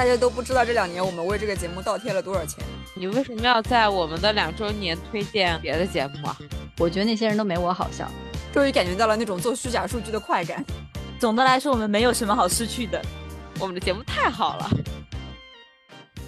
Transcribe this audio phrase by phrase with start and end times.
[0.00, 2.64] 大家都不知道这两年我们为这个节目倒贴了多少钱。
[2.94, 6.34] 你为什么要在我们的两周年推荐别的节目啊？
[6.78, 8.10] 我觉得那些人都没我好笑。
[8.50, 10.64] 终于感觉到了那种做虚假数据的快感。
[11.18, 12.98] 总的来说，我们没有什么好失去的。
[13.60, 14.70] 我们的节目太好了。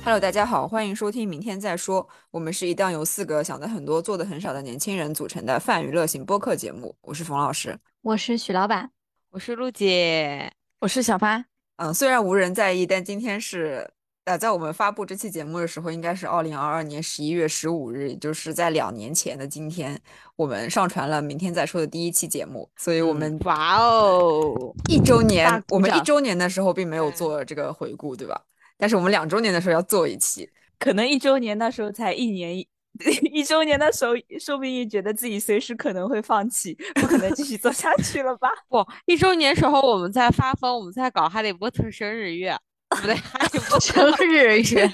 [0.04, 2.06] Hello，大家好，欢迎收听《明天再说》。
[2.30, 6.94] 我们是一档由四个想的很多、做的很少的年轻人组成的泛娱乐型播客节目。
[7.00, 8.90] 我是冯老师，我是许老板，
[9.30, 11.51] 我是陆姐，我是小潘。
[11.82, 13.90] 嗯，虽然无人在意，但今天是
[14.24, 20.00] 呃，在我们发布这期节目的时候，应该是二零二二年十一月十五日，也就是在两年前的今天，
[20.36, 22.70] 我们上传了《明天再说》的第一期节目。
[22.76, 28.40] 所以，我们哇哦，一周年，我们一周年的时候并没有做这个回顾，对吧？
[28.78, 32.64] 但是我们两周年的时候要做一期，可能一周年那时候才一年，
[33.32, 38.48] 一周年的时候，说不定觉得自己随时可能会放弃，不可能继续做下去了吧？
[38.68, 42.56] 不，一周年时候我们在发疯，我们在搞哈利波特生日月，
[42.88, 44.86] 不对，哈利波特生日月，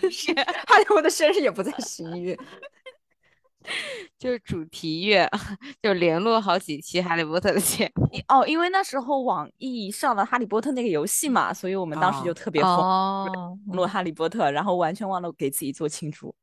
[0.67, 2.39] 哈利波特生日也不在十一月。
[4.19, 5.29] 就是主题月，
[5.83, 8.47] 就联络好几期《哈利波特》的节目哦。
[8.47, 16.35] 因为那时候网易上了《哈利波特》那个游戏嘛，所以我们当时就特别疯录《哈利波特》，然后完全忘了给自己做庆祝。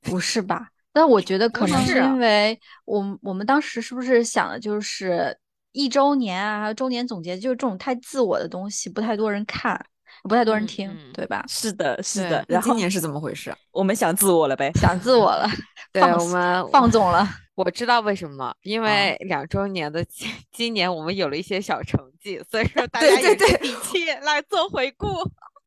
[0.00, 0.70] 不是吧？
[0.98, 5.38] 但我觉得可能是因为我我们当时是不是想的就是
[5.70, 9.80] 一周年啊，还有周年总结，就是这种太自我的东西，不太多人看。
[10.24, 11.44] 不太多人听，对吧？
[11.46, 12.44] 是的，是的。
[12.48, 13.54] 然后今年是怎么回事？
[13.70, 15.48] 我们想自我了呗，想自我了。
[15.92, 17.24] 对我们放纵了。
[17.54, 25.06] 我知道为什么，因为两周年的今今年我们有了一些小成绩，所以说大家有底气 来做回顾。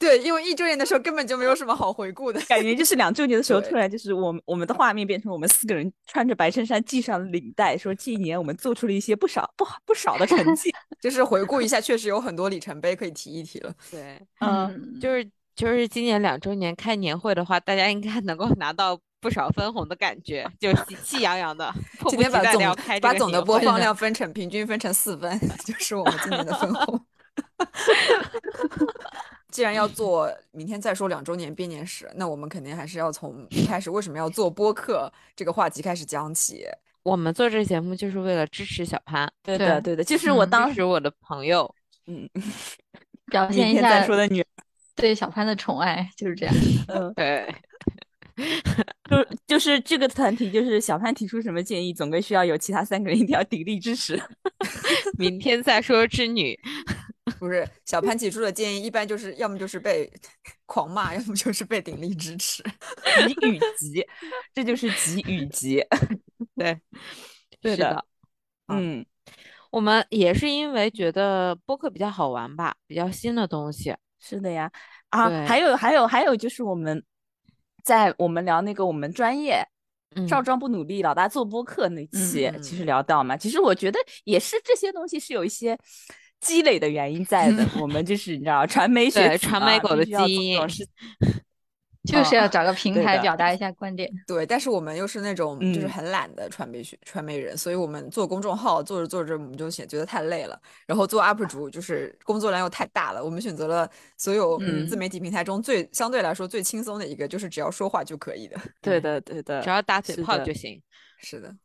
[0.02, 13.72] 对，因为一周年的时候根本就没有什么好回顾的 感觉，就是两周年的时候，突然就是我们我们的画面变成我们四个人穿着白衬衫系上领带，说这一年我们做出了一些不少不好不少的成绩， 就是回顾一下，确实有很多里程碑可以提一提了。
[13.92, 21.72] 对，嗯，就是就是今年两周年开年会的话，大家应该能够拿到不少分红的感觉，就喜气洋洋的。
[22.10, 27.06] 今天把总把总的播放量分成平均分成四分， 就是我们今年的分红。
[29.52, 36.66] 既然要做明天再说两周年编年史，那我们肯定还是要从一开始为什么要做播客这个话题开始讲起。
[37.04, 39.96] 我们做这个节目就是为了支持小潘，对的，对。
[39.96, 41.74] 的，就是我当时我的朋友，
[42.08, 42.30] 嗯，
[43.26, 44.46] 表现一下再说的女
[44.96, 46.56] 对小潘的宠爱，就是这样。
[46.88, 47.54] 嗯，对，
[49.10, 54.22] 就就是这个团体，就是小潘提出什么建议，总归需要有其他三个人一定要鼎力支持。
[55.18, 56.58] 明天再说织女。
[57.40, 60.12] 不是小潘提出的建议，一般就是要么就是被
[60.66, 62.64] 狂骂，要么就是被鼎力支持。
[62.64, 64.06] 急与急，
[64.54, 65.84] 这就是急与急。
[66.56, 66.80] 对，
[67.62, 68.04] 对的。
[68.68, 69.06] 嗯，
[69.70, 73.96] 我们也是因为觉得播客比较好玩吧，比较新的东西。
[74.20, 74.72] 是的呀。
[75.10, 77.04] 啊，还有还有还有，就是我们
[77.84, 79.64] 在我们聊那个我们专业
[80.28, 85.78] 少壮不努力，老大做播客那期，其实聊到嘛，其实我觉得也是这些东西是有一些。
[86.42, 90.60] 积累的原因在的， 我们就是你知道，传媒学传媒狗的基因，
[92.04, 94.12] 就是要找个平台表达一下观点。
[94.26, 100.60] 对，但是我们又是那种就是很懒的传媒学传媒人，所以我们做公众号做着做着，我们就显觉得太累了。
[100.88, 108.60] 然后做 UP 主就是工作量又太大了，我们选择了所有自媒体平台中最相对来说最轻松的一个，就是只要说话就可以的。
[108.82, 110.82] 对的，对的，只要打嘴炮就行。
[111.20, 111.56] 是的，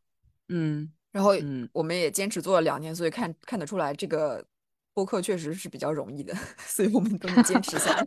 [0.48, 0.90] 嗯。
[1.12, 1.32] 然后
[1.72, 4.44] 我们也坚持做了两年，所以看看得出来这个。
[4.94, 8.06] 播客确实是比较容易的， 所以我们都能坚持下来。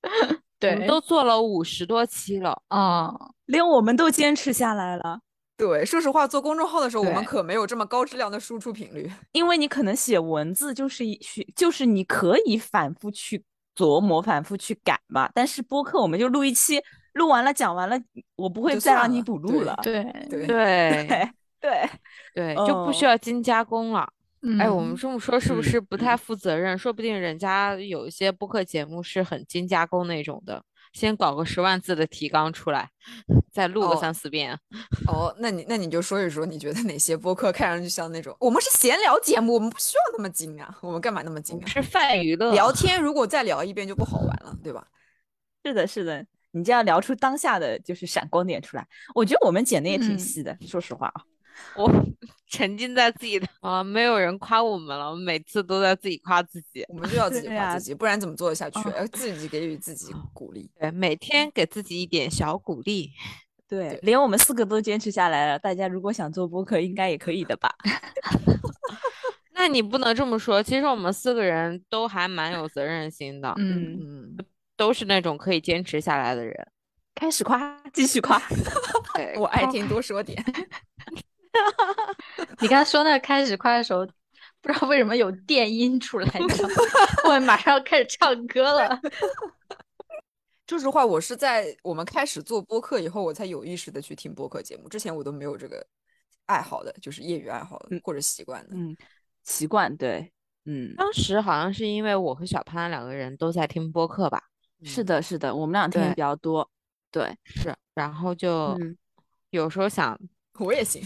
[0.58, 3.12] 对，都做了五十多期了啊，
[3.44, 5.20] 连我们都坚持下来了。
[5.58, 9.10] 对，说实话，做公众号的时候，我们可没有这么高质量的输出频率。
[9.32, 13.42] 因为你可能写文字就是去，就是你可以反复去
[13.74, 15.30] 琢磨、反复去改嘛。
[15.32, 16.78] 但是播客，我们就录一期，
[17.14, 17.98] 录完了讲完了，
[18.36, 19.78] 我不会再让你补录了。
[19.82, 21.30] 对对 对
[21.60, 21.90] 对
[22.34, 24.06] 对，就不需要精加工了。
[24.58, 26.76] 哎，我们这么说是不是不太负责任？
[26.78, 30.62] 说不定人家有一些播客节目是很精加工那种的，
[30.92, 32.88] 先搞个十万字的提纲出来，
[33.52, 34.58] 再录个三四遍。
[35.08, 38.36] 哦，那你那你就说一说，你觉得哪些播客看上去像那种？
[38.40, 41.66] 我们是闲聊节目，我们不需要那么精啊，我们干嘛那么精啊？
[41.66, 44.86] 是泛娱乐聊天，如果再聊一遍就不好玩了，对吧？
[45.64, 48.86] 是的，是的，你这样聊出当下的就是闪光点出来。
[49.14, 51.22] 我觉得我们剪的也挺细的，说实话啊。
[51.74, 51.90] 我
[52.56, 58.78] 沉浸在自己的 啊，没有人夸我们了，我们每次都在自己夸自己，我们就要自己 夸自己，不然怎么做得下去？
[58.96, 63.12] 要自己给予自己鼓励，对，每天给自己一点小鼓励，
[63.68, 67.74] 对，连我们四个都坚持下来了，大家如果想做播客，应该也可以的吧？
[69.52, 74.36] 那你不能这么说，其实我们四个人都还蛮有责任心的，嗯嗯，
[74.76, 76.54] 都是那种可以坚持下来的人。
[77.14, 78.40] 开始夸，继续夸，
[79.38, 80.42] 我爱听，多说点。
[82.60, 84.06] 你刚才说那开始快的时候，
[84.60, 86.28] 不知道为什么有电音出来，
[87.28, 89.00] 我马上要开始唱歌了。
[90.66, 95.86] 说实话，我是在我们开始做播客以后，我才有意识的去听播客节目，之前我都没有这个
[96.46, 98.70] 爱好的，就是业余爱好或者习惯的。
[98.74, 98.96] 嗯，
[99.44, 100.32] 习惯对，
[100.64, 104.42] 嗯，当时好像是因为我和小潘两个人都在听播客吧？
[104.82, 106.68] 是的，是的，我们俩听的比较多。
[107.12, 108.76] 对，是，然后就
[109.50, 110.18] 有时候想，
[110.60, 111.02] 我也行，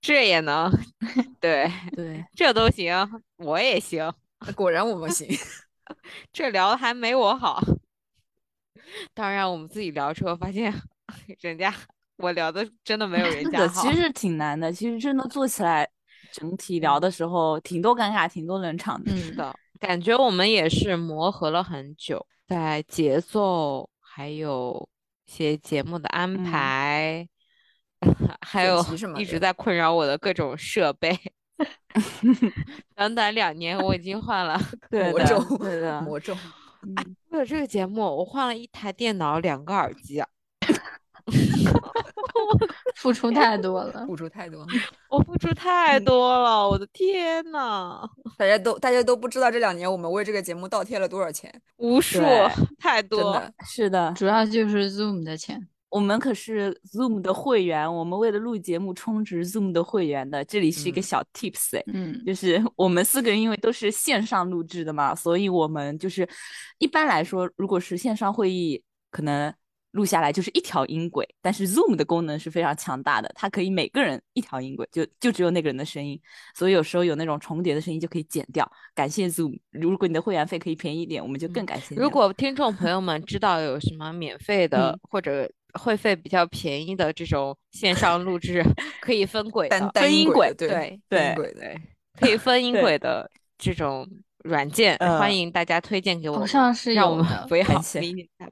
[0.00, 0.70] 这也能，
[1.40, 2.92] 对对，这都行，
[3.36, 4.12] 我也行，
[4.54, 5.28] 果然我们行，
[6.32, 7.62] 这聊的还没我好。
[9.12, 10.72] 当然，我们自己聊之后发现，
[11.40, 11.74] 人家
[12.16, 13.82] 我聊的真的没有人家好。
[13.82, 15.88] 其实挺难的，其实真的做起来，
[16.32, 19.16] 整体聊的时候挺多尴尬，挺多冷场的。
[19.16, 24.88] 是的，感觉我们也是磨合了很久，在节奏还有。
[25.26, 27.26] 些节目的安排，
[28.40, 28.84] 还有
[29.16, 31.18] 一直在困扰我的各种设备。
[32.96, 34.60] 短短两年，我已经换了
[34.90, 36.36] 魔咒，对的魔咒。
[37.30, 40.22] 为了这个节目，我换了一台电脑，两个耳机。
[42.96, 44.66] 付出太多了，付出太多，
[45.08, 48.00] 我付出太多了，我的天呐！
[48.36, 52.20] 大家都大家都不知道这两年我们为这个节目倒贴了多少钱，无数，
[52.78, 55.68] 太多，是的，主要就是 Zoom 的钱。
[55.94, 60.44] 我们可是 Zoom 的会员，我们为了录节目充值 Zoom 的会员的。
[60.44, 66.28] 这里是一个小 Tips 哎，嗯，就是 我们四个人因为都是线上录制的嘛，所以我们就是
[66.78, 68.82] 一般来说，如果是线上会议，
[69.12, 69.54] 可能。
[69.92, 76.20] 录下来就是一条音轨，但是 Zoom 的功能是非常强大的，它可以每个人一条音轨，就就只有那个人的声音，
[76.52, 78.68] 所以有时候有那种重叠的声音就可以剪掉。
[78.92, 81.94] 感谢 Zoom，如果你的会员费可以便宜一点，我们就更感谢。
[81.94, 85.48] 如果听众朋友们知道有什么免费的或者
[85.80, 88.64] 会费比较便宜的这种线上录制，
[89.00, 91.80] 可以分轨的，分音轨，对对对对，
[92.18, 94.08] 可以分音轨的这种。
[94.44, 97.64] 软件欢迎大家推荐给我，好像是有的，不要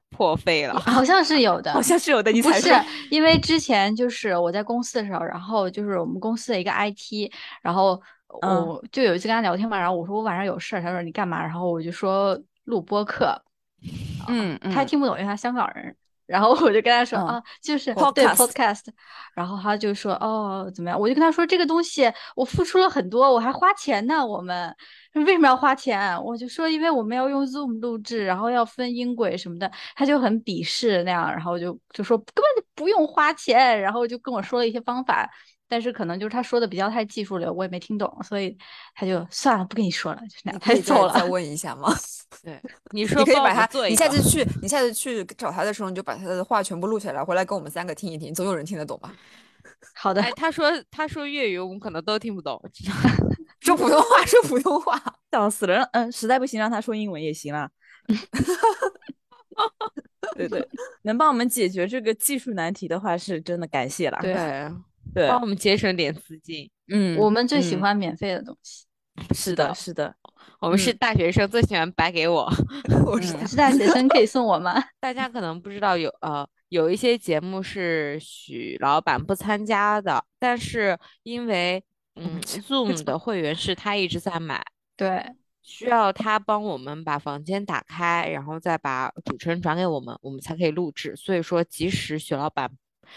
[0.08, 2.32] 破费了，好像是有的，好像是有的。
[2.32, 2.70] 你不是
[3.10, 7.30] 因为之前就是我在公司的时候，然后就是我们公司的一个 IT，
[7.60, 11.42] 然后我就有一次跟他聊天嘛，然后我说我晚上有事，他说你干嘛？
[11.42, 13.38] 然后我就说录播课，
[14.28, 15.94] 嗯，他还听不懂，因为他香港人。
[16.32, 18.86] 然后我就跟他说啊，就是对 podcast，
[19.34, 20.98] 然后他就说哦怎么样？
[20.98, 24.26] 我就跟他说这个东西我付出了很多，我还花钱呢。
[24.26, 24.74] 我们
[25.12, 26.16] 为什么要花钱？
[26.24, 29.70] 我就说因为我们要用 Zoom 录制，然后要分音轨什么的。
[29.94, 35.30] 他就很鄙视那样，然后就就说根本就不用花钱，然后就跟我说了一些方法。
[35.72, 38.54] 但是可能就是他说的比较太技术流，我也没听懂，所以
[38.94, 41.14] 他就算了，不跟你说了，就那样，他就走了。
[41.14, 41.88] 再问一下吗？
[42.44, 42.60] 对，
[42.90, 49.14] 你说你可以把他，你下次去，你下次去找他的时候，你就把他的话全部录下来，回来跟我们三个听一听，总有人听得懂吧？
[49.96, 50.20] 好的。
[50.20, 52.62] 哎，他说他说粤语，我们可能都听不懂。
[53.60, 55.88] 说普通话，说普通话，笑死了。
[55.94, 57.70] 嗯，实在不行让他说英文也行了。
[60.36, 60.68] 对对，
[61.04, 64.18] 能帮我们解决这个技术难题的话，是真的感谢了。
[64.20, 64.70] 对。
[65.14, 66.70] 对，帮我们节省点资金。
[66.88, 68.86] 嗯，我们最喜欢免费的东西。
[69.34, 70.14] 是的，是的，
[70.58, 72.50] 我们是大学生，最喜欢白给我。
[73.04, 74.82] 我是大学生，可以送我吗？
[74.98, 81.84] 大家可能不知道，有呃有一些节目是许老板不参加的，但是因为
[82.16, 84.64] 嗯 Zoom 的会员是他一直在买，
[84.96, 85.22] 对，
[85.60, 91.14] 需要他帮我们把房间打开，然后再把主持人转给我们，我们才可以录制。
[91.16, 92.70] 所以说，即使许老板。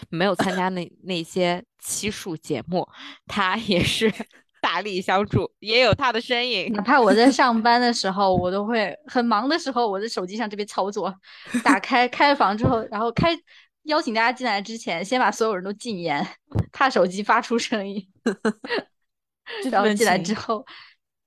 [0.08, 2.86] 没有参加那那些期数节目，
[3.26, 4.12] 他也是
[4.60, 6.72] 大力相助，也有他的身影。
[6.72, 11.14] 哪怕我在 上班的时候，我都会很忙的时候，我在手机上这边操作，
[11.62, 13.38] 打开开房之后，然后开
[13.84, 16.26] 邀请大家进来之前，先把所有人都禁言，
[16.72, 18.08] 怕手机发出声音。
[19.70, 20.66] 然后进来之后，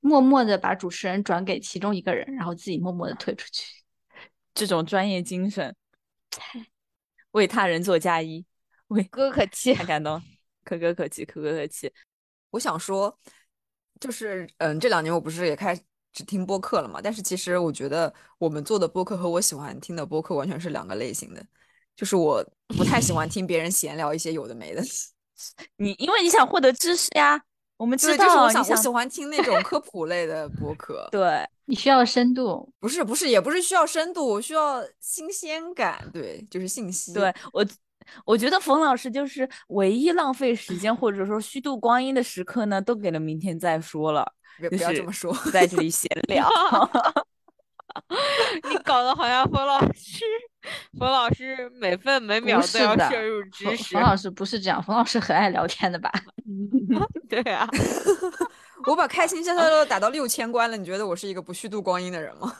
[0.01, 3.63] 默默的把主持人转给其中一个人，然后自己默默的退出去。
[4.53, 5.73] 这种专业精神，
[7.31, 8.45] 为他人做嫁衣。
[8.89, 10.21] 可歌可气，太感动，
[10.63, 11.91] 可歌可泣，可歌可泣。
[12.49, 13.15] 我想说，
[13.99, 15.81] 就是嗯，这两年我不是也开始
[16.25, 16.99] 听播客了嘛？
[17.01, 21.45] 但是其实我觉得我们做的播客和我喜欢听的播客完全是两个类型的。
[21.95, 24.81] 就是我不太喜欢听别人闲聊一些有的没的。
[25.77, 27.39] 你因为你想获得知识呀，
[27.77, 28.25] 我们知道。
[28.25, 31.07] 就是我想，我喜欢听那种科普类的播客。
[31.11, 36.09] 对 你需要深度，不是不是，也不是需要深度，我需要新鲜感。
[36.11, 37.13] 对，就是信息。
[37.13, 37.63] 对我。
[38.25, 44.33] 我觉得冯老师就是唯一浪费时间或者说虚度光阴的时刻呢，都给了明天再说了。
[44.69, 46.47] 不要这么说，在这里闲聊。
[48.69, 50.23] 你搞得好像冯老师，
[50.97, 53.93] 冯老师每分每秒都要摄入知识。
[53.93, 56.11] 冯老师不是这样，冯老师很爱聊天的吧？
[57.27, 57.67] 对啊，
[58.85, 62.55] 我把开心消消乐打到六千关了，你觉得我是一个不虚度光阴的人吗？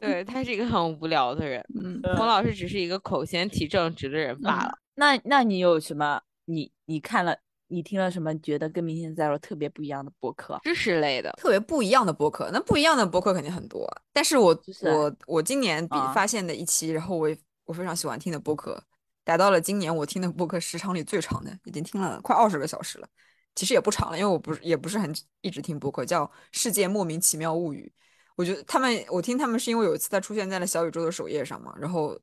[0.00, 1.64] 对他是一个很无聊的人。
[1.80, 4.72] 嗯，冯老师只是一个口嫌体正直的人罢了。
[4.94, 6.20] 那那你有什么？
[6.46, 7.36] 你你看了？
[7.68, 8.36] 你听了什么？
[8.40, 10.58] 觉得跟明星在说特别不一样的播客？
[10.64, 12.50] 知识类的，特别不一样的播客。
[12.52, 13.88] 那不一样的播客肯定很多。
[14.12, 17.30] 但是我我我今年比发现的一期，然后我
[17.66, 18.82] 我非常喜欢听的播客，
[19.22, 23.06] 达到了今年我听的播客时长里最长的，已经听了快二十个小时了。
[23.54, 27.92] 其实也不长了，因为我不是也不是很一直听播客，叫《世界莫名其妙物语》。
[28.40, 32.18] 我觉得他们，我听他们是因为有一次他出现在了小宇宙的首页上嘛，然后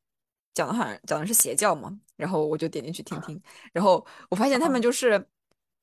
[0.54, 3.40] 讲的好像讲的是邪教嘛，然后我就点进去听听，
[3.72, 5.24] 然后我发现他们就是。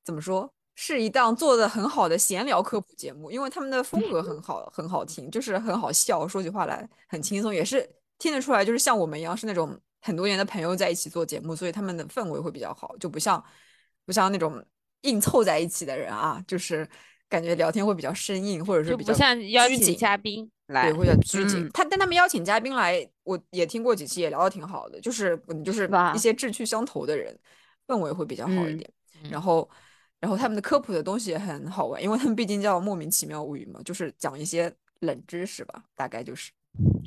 [0.06, 13.42] 怎么说是一档做的很好的闲聊科普节目，因为他们的风格很好，很好听，就是很好笑，说起话来很轻松，也是听得出来，就是像我们一样是那种很多年的朋友在一起做节目，所以他们的氛围会比较好，就不像
[14.04, 14.62] 不像那种
[15.00, 16.86] 硬凑在一起的人啊，就是
[17.34, 21.68] 感觉聊天会比较生硬，或者是比较像邀请嘉宾来，对，会较拘谨。
[21.74, 27.36] 他但他们邀请嘉宾来，我也听过几期，也聊得挺好的，就是就是一些志趣相投的人，
[27.86, 28.88] 氛围会比较好一点，
[29.30, 29.68] 然后。
[30.20, 36.50] 然后他们的科普的东西也很好玩，因为他们毕竟叫莫名其妙物语嘛，就是讲一些冷知识吧，大概就是。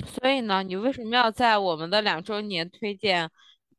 [0.05, 3.27] 所以呢，你为什么要在我们的两周年推荐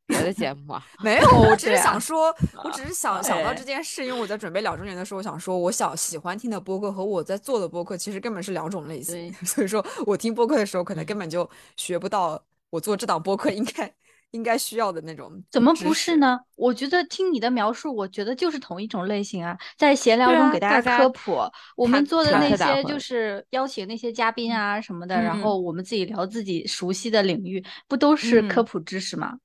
[0.08, 0.84] 别的节目啊？
[1.04, 2.34] 没有，我只是想说，
[2.64, 13.94] 我只是想想到这件事，因为我在准备两周年的时候，我想说，我想喜欢听的播客和我在做的播客其实根本是两种类型， 所以说我听播客的时候，可能根本就学不到我做这档播客应该。
[14.32, 16.38] 应该需要的那种，怎么不是呢？
[16.54, 21.40] 我觉得听你的描述，我觉得就是同一种类型啊，在闲聊中给大家科普。
[21.74, 29.38] 我们做的那些就是邀请那些嘉宾啊什么的，然后我们自己聊自己熟悉的领域，不都是科普知识吗？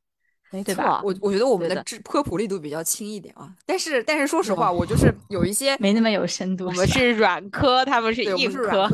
[0.53, 3.51] 没错，我我觉得我们的知科普力度比较轻一点啊。
[3.65, 6.67] 但是但是说实话，我就是有一些 没那么有深度。
[6.67, 8.88] 我们是软科，他们是硬科，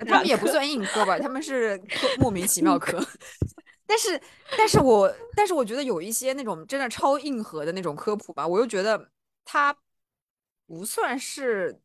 [0.00, 1.80] 他们也不算硬科吧，他们是
[2.18, 3.00] 莫名其妙科。
[3.86, 4.20] 但是，
[4.58, 9.08] 但是我，但是我觉得有一些那种真的超硬核的那种科普吧，我又觉得
[9.44, 9.76] 它
[10.66, 11.78] 不算是，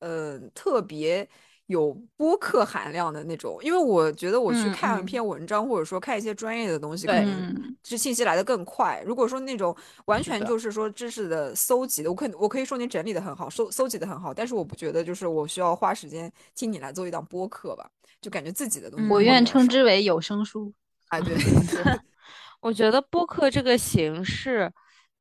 [0.00, 1.28] 呃，特别
[1.66, 3.58] 有播客含量的那种。
[3.62, 9.02] 因为我觉得我去看一篇文章，或者说看一些专业的东西，可能是信息来的更快。
[9.06, 9.74] 如果说那种
[10.06, 17.88] 完全就是说知识的搜集的，我可我可以说你整理的很好，搜搜集的很好，但是我不觉得就是我需要花时间听你来做一档播客吧，
[18.20, 19.08] 就感觉自己的东西。
[19.08, 20.72] 我愿称之为有声书。
[21.08, 21.34] 啊，对，
[22.60, 24.72] 我觉得播客这个形式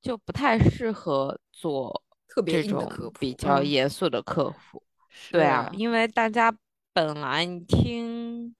[0.02, 4.82] 就不太适合做特别这种比较严肃的客户。
[5.32, 6.56] 对啊，因为大家
[6.94, 8.56] 本来听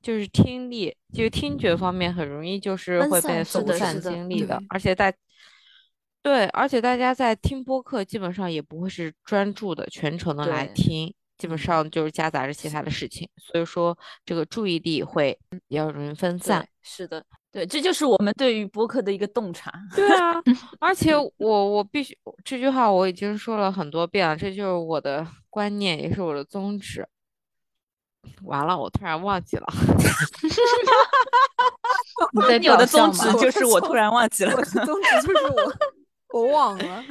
[0.00, 5.14] 就是听力，就听觉方面很容易就是会被分散精力的，而且在
[6.22, 11.14] 对，而且大家在听播客基本上也不会是专注的、全程的来听。
[11.36, 15.38] 基本上就是夹杂着其他的事情，所以说这个注意力会
[15.68, 16.66] 比较容易分散。
[16.80, 19.72] 是的，对，这就是我们对于播客的一个洞察。
[19.96, 20.34] 对啊，
[20.78, 27.06] 而且我我必须这句话我已经说了很多遍了，这就是我的观念，也是我的宗旨。
[28.42, 29.66] 完了，我突然忘记了。
[32.60, 34.54] 你的宗旨 就是我突然忘记了。
[34.54, 35.72] 我的宗旨就是我
[36.40, 37.04] 我忘了，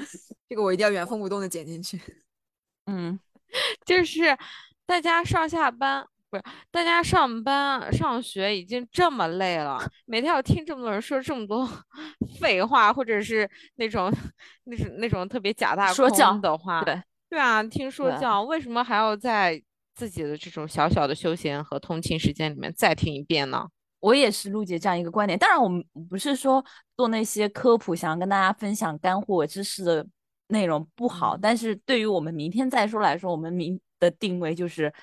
[0.48, 2.00] 这个我一定要原封不动的剪进去。
[2.86, 3.20] 嗯。
[3.86, 4.38] 就是
[4.86, 11.69] 大家上下班不是大家上班上学已经这么累了，每天要听这么多人说这么多
[12.39, 14.12] 废话，或者是那种
[14.63, 19.62] 那种那种特别假大空的话，对对啊，听说教为什么还要在
[19.95, 23.67] 自己的这种小小的休闲和通勤时间里面再听一遍呢？
[24.00, 25.39] 我也是陆姐这样一个观点。
[25.39, 26.65] 当然，我们不是说
[26.98, 30.05] 做那些科普，想要跟大家分享干货知识的。
[30.48, 34.94] 内容不好，但是对于我们明天再说来说，我们明的定位就是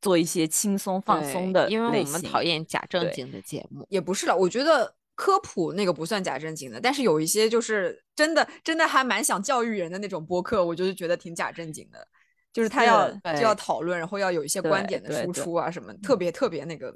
[0.00, 3.86] 做一些轻松放松的，因为我们讨厌假正经的节目。
[3.88, 12.06] 也不是了，我觉得科普那个不算假正经的，但是有一些就是真的真的还蛮想教育人的那种播客，我就是觉得挺假正经的，
[12.52, 16.94] 就是他要就要讨论，然后要有一些观点的输出啊什么，特别特别那个，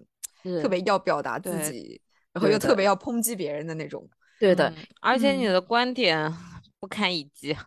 [0.63, 1.51] 特别要表达自。
[1.71, 2.01] 己，
[2.33, 2.85] 然后又特别。
[2.85, 4.09] 要抨击别人的那种。
[4.39, 6.33] 对的，而且你的观点
[6.81, 7.57] 不堪一击。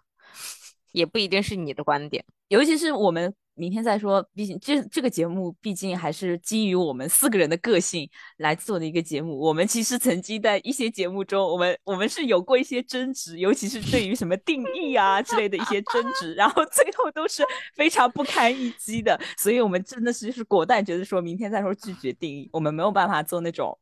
[0.92, 4.24] 也不一定是你的观点，尤其是我们明天再说。
[4.32, 9.36] 毕竟这这个节目毕竟还是基于我们四个人的个性来做的一个节目。
[9.40, 17.44] 我们其实曾经在一些节目中，我们我们是有过一些争执，尤其是对于什么定义啊之类的一些争执，然后最后都是
[17.74, 19.20] 非常不堪一击的。
[19.36, 23.76] 所以我们真的是是果断觉得说明天再说拒绝定义，我们没有办法做那种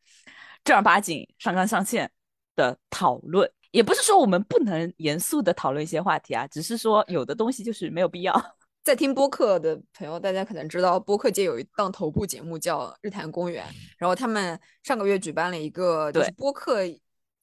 [0.64, 2.10] 正儿八经上纲上线
[2.56, 3.52] 的讨论。
[3.72, 8.34] 也不是说我们不能严肃的讨论一些话题啊，只是说有的东西就是没有必要。
[8.84, 13.64] 在听播客的朋友，大家可能知道，播客界有一档头部节目叫《日坛公园》，
[13.98, 16.80] 然后他们上个月举办了一个就是播客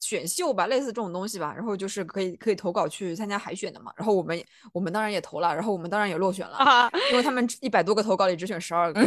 [0.01, 3.91] 选秀吧，类似这种东西吧，然后就是可以可以投稿去参加海选的嘛。
[3.95, 4.43] 然后我们
[4.73, 9.01] 我们当然也投了，然后我们当然也落选了，因为他们一百多个投稿里只选十二个，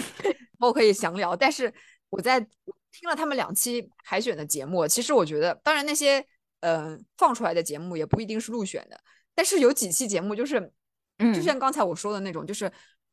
[0.59, 1.37] 我可以详聊。
[1.37, 1.71] 但是
[2.09, 6.25] 我在听了他们两期海选的节目，其实我觉得，当然那些
[6.62, 8.99] 嗯放出来的节目也不一定是入选的，
[9.35, 10.73] 但是有几期节目就是。
[11.33, 12.69] 就像刚才我说的那种，就是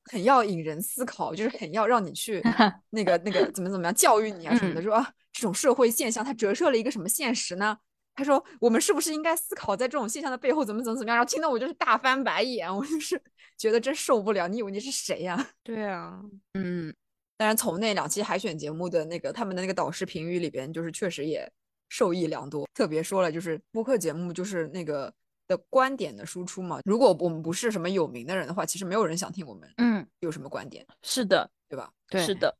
[0.05, 2.41] 很要引人思考，就是很要让你去
[2.89, 4.81] 那个那个怎么怎么样教育你啊什么的。
[4.81, 7.77] 说啊这种社会现象它折射了一个什么现实呢？
[8.15, 11.17] 他说我们是不是应该思考在这种现象的背后怎么怎么怎么样？
[11.17, 13.21] 然后听到我就是大翻白眼，我就是
[13.55, 14.47] 觉得真受不了。
[14.47, 15.49] 你以为你是谁呀？
[15.61, 16.19] 对啊，
[16.53, 16.91] 嗯。
[17.37, 21.47] 当然从那两期海选节目的那个他们的那个导师评语里边，就是确实也
[21.89, 22.65] 受益良多。
[22.73, 25.13] 特别说了，就是播客节目就是那个。
[25.49, 30.85] 的观点的输出嘛，如果我们不是什么有名的人的话，其实没有人想听我们，嗯，有什么观点？
[31.01, 31.91] 是的，对吧？
[32.07, 32.55] 对，是的。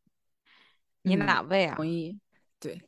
[1.03, 1.75] 你哪位啊？
[1.75, 2.19] 同意。
[2.59, 2.81] 对，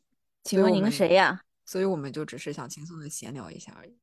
[0.43, 1.43] 请问您谁呀？
[1.65, 3.95] 所以我们就只是想轻松的闲聊一下而已。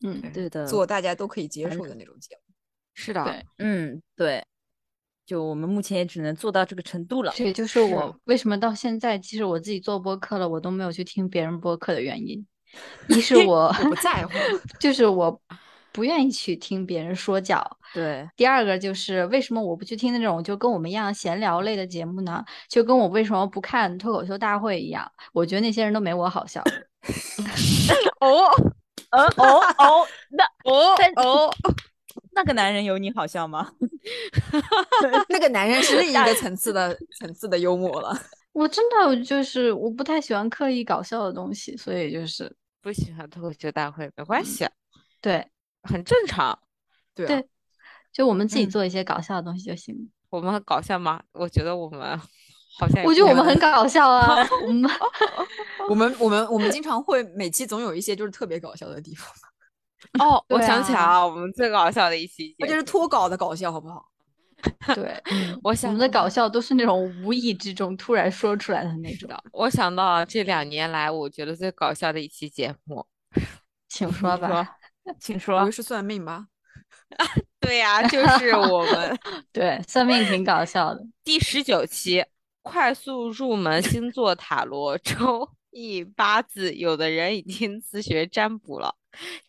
[0.00, 2.54] 嗯，对的，做大家都可以接受的那种节目。
[2.94, 4.42] 是的，对，嗯，对。
[5.24, 7.32] 就我们目前也只能做到这个程度了。
[7.34, 12.44] 这也就是我为什么到现在，其实我自己做播客了，我都没有去听别人播客的原因。
[13.08, 14.32] 一是我不在乎，
[14.80, 15.38] 就是我
[15.92, 17.62] 不愿意去听别人说教。
[17.92, 22.42] 对，第二个就是为什么我不去听那种就跟我们一样闲聊类的节目呢？
[22.68, 26.62] 就跟我为什么不看脱口秀大会一样，我觉得那些人都没我好笑。
[28.20, 28.48] 哦，
[29.10, 31.54] 呃， 哦哦，那哦哦，
[32.34, 33.72] 那个男人有你好笑吗？
[35.28, 38.16] 那个男人是另一个层次的层次的幽默了。
[38.52, 44.68] 我真的就是我不太喜欢刻意搞笑的东西，所以就是不喜欢脱口秀大会没关系，
[45.20, 45.46] 对，
[45.82, 46.58] 很正常，
[47.14, 47.46] 对，
[48.12, 50.10] 就我们自己做一些搞笑的东西就行。
[50.28, 51.22] 我们很搞笑吗？
[51.32, 52.18] 我觉得我们
[52.78, 54.46] 好像，我觉得我们很搞笑啊。
[54.66, 54.90] 我们
[55.88, 59.28] 我们我们我们经常会每期总有一些就是特别搞笑的地方。
[60.20, 64.04] 哦，我想起来了，我们最搞笑的一期，那就是脱稿的搞笑，好不好？
[64.94, 65.20] 对，
[65.62, 69.28] 我想我们的搞笑都是那种无意之中突然说出来的那种。
[69.52, 73.04] 我想到这两年来，我觉得最搞笑的一期节目，
[73.88, 74.76] 请说吧，
[75.18, 75.68] 请说。
[75.68, 76.46] 是算命吧？
[77.58, 79.18] 对呀，就是我们
[79.50, 81.00] 对算命挺搞笑的。
[81.24, 82.24] 第十九期，
[82.62, 88.94] 快速入门星座塔罗、周易八字，有的人已经自学占卜了。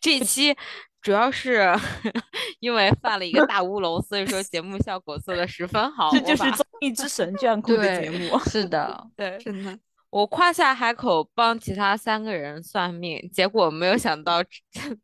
[0.00, 0.56] 这期。
[1.04, 1.70] 主要是
[2.60, 6.10] 因为犯了一个大乌龙，所以说节目效果做的十分好。
[6.10, 8.38] 这就是综艺之神眷顾 的节目。
[8.46, 9.78] 是的， 对，真的。
[10.08, 14.42] 我夸下海口帮其他三个人算命，结果没有想到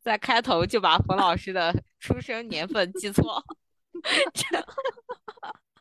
[0.01, 3.45] 在开头就把冯老师的出生年份记错。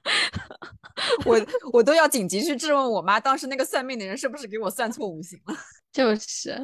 [1.25, 1.39] 我
[1.71, 5.55] 我都要紧急去质问我妈，当时那个算命的人是不是给我算错五行了？
[5.91, 6.55] 就是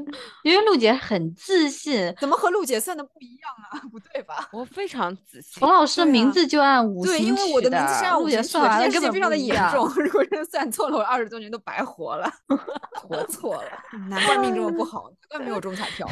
[0.43, 3.81] 因为陆姐很自信，怎么和陆姐算的不一样啊？
[3.91, 4.47] 不对吧？
[4.53, 5.59] 我非常自信。
[5.59, 9.87] 冯老师的名字就按五行对，因为我的名字是按五行算的，这件事情非常的严重。
[9.95, 12.31] 如果真算错了，我二十多年都白活了，
[12.93, 13.71] 活错了。
[14.09, 16.07] 难怪命这么不好，难怪没有中彩票。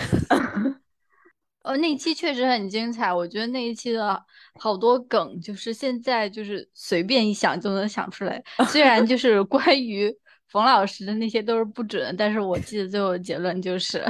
[1.63, 4.21] 呃，那一期确实很精彩，我觉得那一期的
[4.60, 8.43] 好多梗，就是现在就是随便一想就能想出来。
[8.67, 10.13] 虽然就是关于
[10.49, 14.06] 冯老师的那些都是不准，但是我记得最后结论就是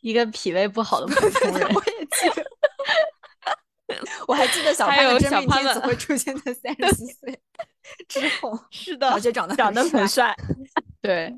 [0.00, 1.68] 一个脾胃不好的普通人。
[1.72, 2.44] 我也记得，
[4.26, 7.40] 我还记得小潘的真命天子会出现在三十四岁
[8.08, 10.34] 之后，是的，而且长得长得很帅，
[11.00, 11.32] 对。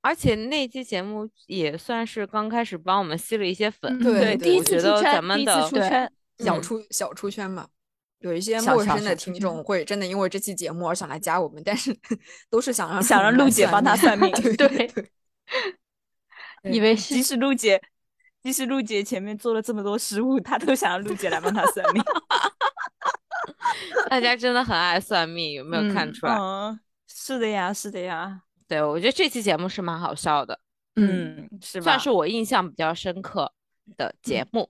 [0.00, 7.68] 而且那期节目也算是刚开始帮我们吸了一些粉，对，第一次出圈，第一次出圈，小出小出圈嘛。
[8.20, 11.96] 有一些陌生的听众会真的因为这期节目而想来加我们，但是
[12.50, 14.92] 都是想让想让陆姐帮他算命，对，
[16.72, 17.80] 以为即使陆姐
[18.42, 22.02] 即使陆姐前面做了这么多失误，他都想让陆姐来帮他算命。
[24.10, 26.36] 大家真的很爱算命，有没有看出来？
[27.06, 28.40] 是的呀，是的呀。
[28.68, 30.60] 对，我觉得这期节目是蛮好笑的，
[30.96, 33.52] 嗯，是算是我印象比较深刻
[33.96, 34.68] 的节目，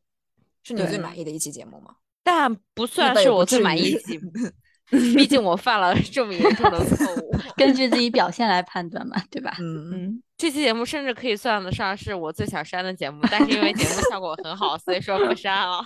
[0.63, 1.97] 是你最满意的一期节目吗？
[2.23, 4.31] 但不算是我最满意的节目，
[5.17, 7.37] 毕竟我犯了 这么严重的错误。
[7.57, 9.57] 根据自己表现来判断嘛，对吧？
[9.59, 15.85] 嗯嗯，这期节目甚至可以算得上是我最想删的节目，但是因为节目效果很好，所以说不删了。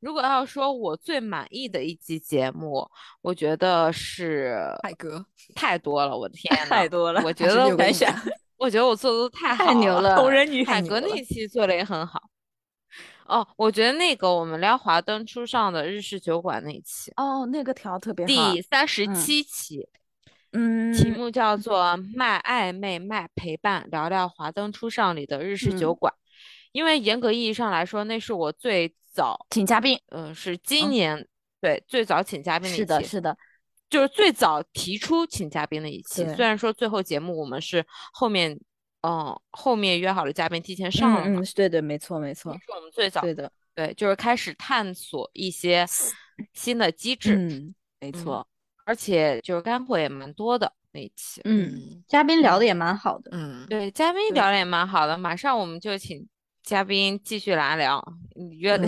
[0.00, 2.88] 如果要说我最满意的一期节目，
[3.20, 7.20] 我觉得是海哥，太多了，我的天， 太多了。
[7.24, 7.64] 我觉得，
[8.56, 12.22] 我觉得我做的都太好了，同人女海哥那期做的也很好。
[13.26, 19.86] 哦，我觉得那个我们聊华灯初上的日式酒馆那期，哦，那个调特别好，第三十七期，
[20.52, 26.14] 嗯，题目叫做卖暧昧卖陪伴，聊聊华灯初上里的日式酒馆。
[26.72, 31.26] 因为严格意义上来说，那是我最早请嘉宾，嗯，是今年
[31.60, 33.36] 对最早请嘉宾的一期，是的，是的，
[33.90, 36.24] 就是最早提出请嘉宾的一期。
[36.36, 38.56] 虽然说最后节目我们是后面，
[39.00, 45.84] 嗯，后面约好了嘉宾提前上了，嗯，对对，没错没错，是我们最早对的，对，就是开始探索一些
[46.54, 48.46] 新的机制，嗯，没错，
[48.84, 56.24] 而且就是干货也蛮多的那一期，嗯，嘉宾聊的也蛮好的，嗯，对，嘉宾聊的也蛮好的，马上我们就请。
[56.68, 57.98] 嘉宾继续来聊，
[58.58, 58.78] 约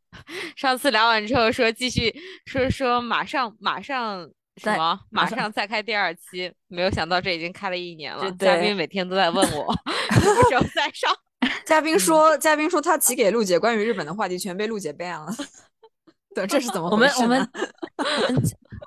[0.56, 2.10] 上次聊完之后说继续
[2.46, 8.32] 说说马上马上什么马上再开第二期，没有想到这已经开了一年了。
[8.38, 9.70] 嘉宾每天都在问我
[10.12, 11.14] 什么时候再上。
[11.66, 15.30] 嘉宾说嘉宾说他寄给陆姐关于日本的话题全被陆姐 ban 了。
[16.34, 17.22] 对，这是怎么回事？
[17.22, 17.50] 我们
[17.98, 18.42] 我们。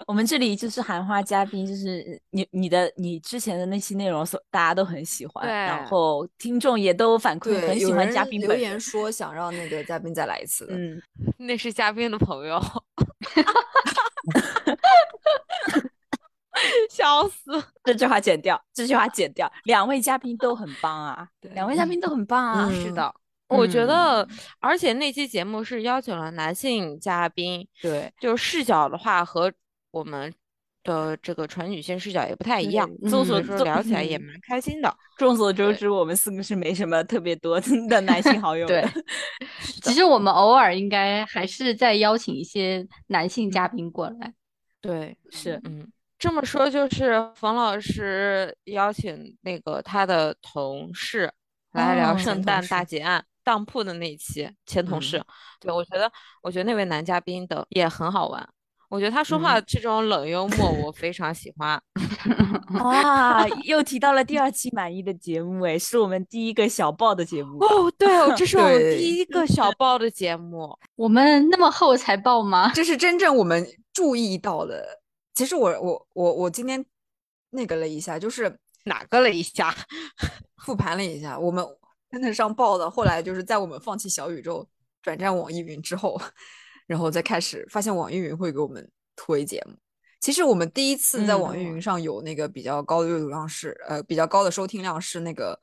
[0.10, 10.66] 我们这里就是喊话嘉宾，就是你你的你之前的那期内容，所大家都很喜欢，然后听众也都反馈很喜欢嘉宾留言说想让那个嘉宾再来一次。
[10.72, 11.00] 嗯，
[11.38, 12.60] 那是嘉宾的朋友，
[16.90, 17.64] 笑死！
[17.84, 19.52] 这句话剪掉，这句话剪掉。
[19.66, 22.68] 两位嘉宾都很棒啊，两位嘉宾都很棒啊。
[22.72, 23.14] 是的，
[23.48, 24.28] 我觉得，
[24.60, 29.54] 而且那期节目是邀请了男性嘉宾，对，就是视角的话和。
[29.92, 30.34] 我们
[30.84, 34.96] 的这个纯女性视角也不太一样，众所周知聊起来也蛮开心的。
[35.18, 38.66] 众所周知，我们四个是没什么特别多的男性好友。
[38.66, 38.84] 对，
[39.84, 44.34] 其实我们偶尔应该还是在邀请一些男性嘉宾过来。
[44.80, 51.32] 对， 是，嗯，这么说就是冯老师邀请那个他的同事
[51.74, 55.22] 来聊圣诞大劫案当铺的那一期前同事。
[55.60, 56.10] 对，我觉得，
[56.42, 58.50] 我觉得那位男嘉宾的也很好玩。
[58.90, 61.80] 我觉得他说话这种冷幽默，我非常喜欢。
[62.84, 67.92] 哇，又提到了第二期满意的节目，哎，是我们第一个小报的节目哦。
[67.98, 70.76] 对哦，这 是我们第一个小报的节目。
[70.96, 72.72] 我们那么厚才报吗？
[72.74, 75.00] 这是真正我们注意到的。
[75.36, 76.84] 其实我我我我今天
[77.52, 79.74] 那个了一下，就是哪个了一下，
[80.66, 81.64] 复盘了一下，我们
[82.10, 82.90] 跟得上报的。
[82.90, 84.68] 后来就是在我们放弃小宇宙，
[85.04, 86.20] 转战网易云之后。
[86.90, 89.76] 然后再开始发现网易云会给我们推节目。
[90.20, 95.58] 其实我们第一次在网易云上有那个比较高的阅读量是，呃，比较高的收听量是那个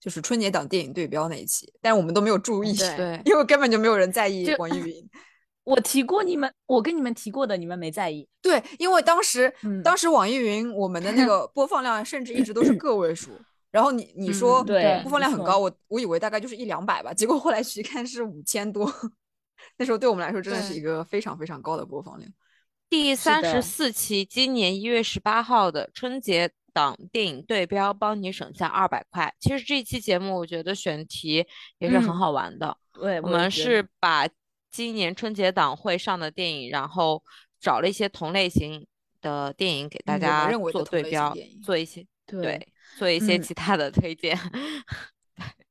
[0.00, 5.10] 就是春节档电影对标那一期，但我们都没有注意，对，因为根本就没有人在意网易云。
[5.64, 8.28] 我提过你们，我跟你们提过的，你们没在意。
[8.42, 13.30] 对，因为当时当时网易云我们的那个播放量甚至一直都是个位数，
[13.70, 18.92] 然后你你说播放量很高，我我以为大概就是一两百吧，结果后来去看是五千多。
[19.76, 22.30] 那时候对我们来说真的是一个非常非常高的播放量。
[22.88, 29.34] 第三十四期，今年一月十八号的春节档电影对标，帮你省下二百块。
[29.40, 31.46] 其实这一期节目，我觉得选题
[31.78, 32.76] 也是很好玩的。
[32.92, 34.28] 对，我们是把
[34.70, 37.22] 今年春节档会上的电影，然后
[37.58, 38.86] 找了一些同类型
[39.22, 44.38] 的电影给大家做对标，做一些对，做一些其他的推荐。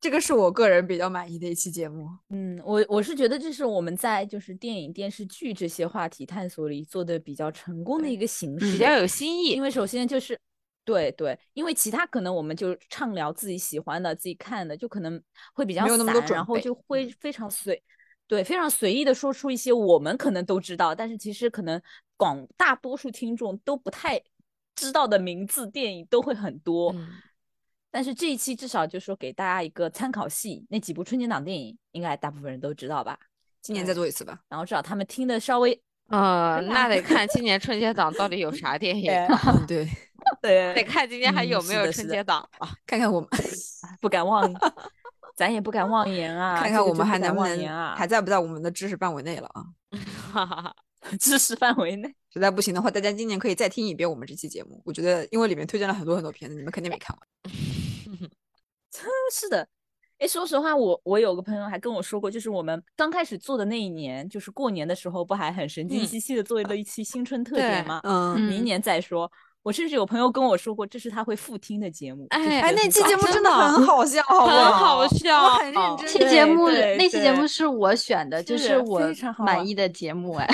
[0.02, 2.10] 这个是我个人比较满意的一期节目。
[2.30, 9.52] 嗯，我我是觉得这是我们在就是电影、电视剧这些话题探索里做的比较成功的一个形式，比较有新意。
[9.52, 10.38] 因为首先就是，
[10.84, 15.22] 对对，因为其他可能我们就畅聊自己喜欢的、自己看的，就可能
[15.54, 17.80] 会比较散，然后就会非常随，
[18.26, 21.80] 对，非常随意的说出一些我们可能都知道，但是其实可能
[22.18, 24.20] 广大多数听众都不太
[24.76, 26.96] 知道的名字、电影都会很多。
[27.92, 33.20] 但是这一期至少就说给大家一个参考系，那几部春节档电影应该大部分人都知道吧？
[33.62, 39.12] 今年再做一次吧，然后至少他们听的稍微 呃，那得 看今年春节档到底有啥电影。
[39.68, 39.88] 对
[40.42, 42.70] 对，得看今年还有没有春节档啊？
[42.88, 43.30] 看看我们
[44.00, 44.52] 不敢妄，
[45.36, 46.60] 咱也不敢妄言啊。
[46.60, 47.96] 看看我们还能不能啊？
[47.98, 49.64] 还在不在我们的知识范围内了啊？
[50.32, 50.76] 哈哈哈。
[51.20, 54.82] 知识范围内，实在不行的话，大家今年可以再听一遍我们这期节目。
[54.86, 57.28] 我觉得，因为里面推荐了很多很多片子，你们肯定没看完。
[58.92, 59.68] 真是的，
[60.18, 68.02] 哎，说实话，我我有个朋友还跟我说过，就是我们刚开始做的那一年，就是过年的时候，不还很神经兮兮的做了一期新春特点吗？
[68.04, 69.32] 嗯，明年再说。
[69.64, 72.26] 我甚至有朋友跟我说过，这是他会复听的节目。
[72.30, 75.84] 哎哎， 那期节目真的很好笑，很好笑，我很认真。
[76.00, 79.02] 那期节目那期节目是我选的，就是我
[79.40, 80.48] 满意的节目 哎，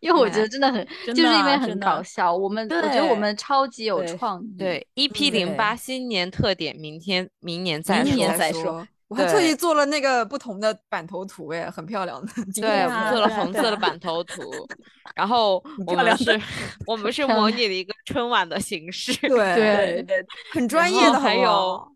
[0.00, 2.34] 因为我觉得真的很，就是因为很搞笑。
[2.34, 4.56] 我们我觉得我们超级有创意。
[4.58, 8.86] 对，EP 零八新年特点，明天明年再明年再说。
[9.08, 12.32] 我还特意做了那个不同的版头图，哎，很漂亮的。
[12.60, 14.42] 对，我们做了红色的版头图，
[15.14, 16.40] 然后 我们是，
[16.86, 19.12] 我们是模拟了一个春晚的形式。
[19.28, 21.20] 对对对，很专业的。
[21.20, 21.88] 还有，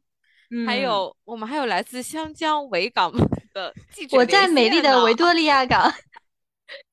[0.67, 3.13] 还有，我们还有来自湘江维港
[3.53, 4.17] 的记者。
[4.17, 5.93] 我在美丽的维多利亚港。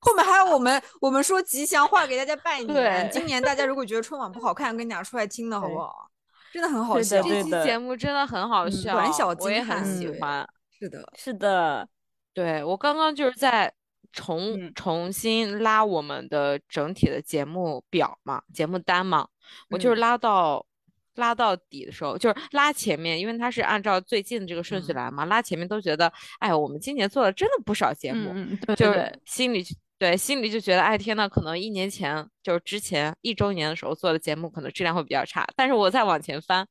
[0.00, 3.08] 后面还有我们，我们说吉祥话给大家拜 年。
[3.12, 6.10] 今年大家如果觉得春晚不好看，跟大家出来听的好不好？
[6.52, 10.48] 真的很好笑，这期节目真的很好笑，短小精悍，我也很喜欢。
[10.70, 11.88] 是的，是的，
[12.32, 13.72] 对我刚刚就是在
[14.12, 19.26] 重重新拉我们的整体的节目表嘛，节目单嘛，
[19.70, 20.64] 我就是拉到
[21.16, 28.32] 拉到底的时候，就是拉前面，因为它是按照最近的这个顺序来嘛，拉前面都觉得，哎，我们今年做了真的不少节目，
[28.76, 29.64] 就是心里。
[29.98, 35.44] 对，心里就觉得，哎天呐，可能一年前就是之前一周年的时候做的节目，可能质量会比较差。
[35.56, 36.64] 但是我再往前翻，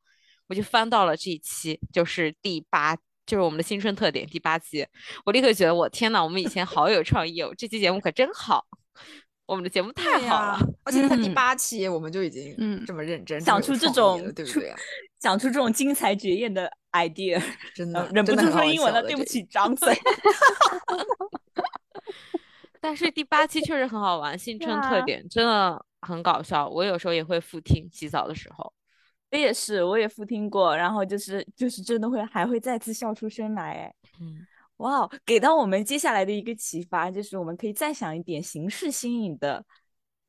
[0.47, 4.87] 我就翻到了这一期，就是第八，就是我们的新春特点第八期。
[5.25, 8.65] 我立刻觉得，我天呐，我们以前好有创意哦，这期节目可真好，
[9.45, 10.59] 我们的节目太好了。
[10.85, 14.73] 而且在第八期，我们就已经这么认真，想出这种，对不对？
[15.19, 17.43] 想出这种精彩绝艳的 idea，
[17.75, 19.93] 真的忍不住说英文了，对不起，张嘴。
[22.99, 26.67] 但是第八期确实很好玩，新春特点真的很搞笑。
[26.67, 28.73] 我有时候也会复听，洗澡的时候。
[29.29, 33.73] 我也是，我也复听过，然后就是就是真的会还会再次笑出声来。
[33.73, 34.39] 哎，嗯，
[34.77, 39.63] 哇，给到我们接下来的一个启发就是我们可以再想一点形式新颖的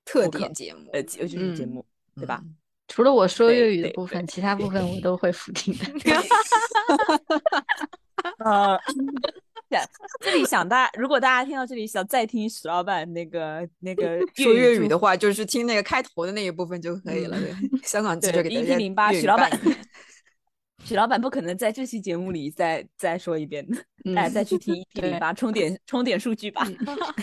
[0.05, 1.83] 特点节目，呃，就是节目，
[2.17, 2.45] 对吧？
[2.89, 5.87] 除了我说粤语的部分，其他部分我都会复听的。
[8.45, 8.79] 呃。
[10.21, 17.39] 这里想大，如果大家听到这里想再听许老板那个那个说粤语的话，就是听那个开头的那一部分就可以了。
[17.39, 17.53] 对，
[17.83, 18.75] 香港记者给大家。
[18.75, 19.51] 一零八，许老板，
[20.85, 23.77] 许老板不可能在这期节目里再再说一遍的，
[24.15, 26.67] 大家再去听一零八，充点充点数据吧。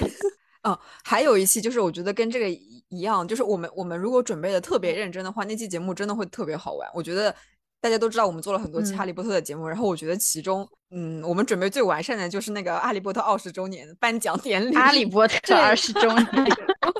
[0.61, 6.87] 哦，还有一期就是我觉得跟这个一样，就是我们我们如果准备的特别认真的话，那期节目真的会特别好玩。
[6.93, 7.35] 我觉得。
[7.81, 14.75] 大家都知道我们做了很多期哈利波特的节目，然后我觉得其中，嗯，我们准备最完善的就是那个哈利波特二十周年颁奖典礼。
[14.75, 16.27] 哈利波特 二十周年，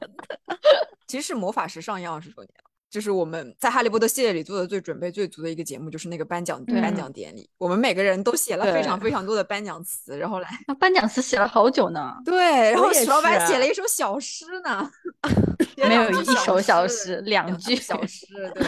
[1.07, 2.49] 其实是魔法石上映二十周年
[2.91, 7.49] 就是我们在哈利波特系列里做的最准备最足的一个节目，就是那个颁奖颁奖典礼。
[7.57, 10.47] 我们每个人都写了非常非常多的颁奖词，然后来。
[10.79, 12.13] 颁奖词写了好久呢。
[12.23, 14.89] 对，然后许老板写了一首小诗呢。
[15.75, 18.27] 没有一首小诗，两句小诗。
[18.53, 18.63] 对。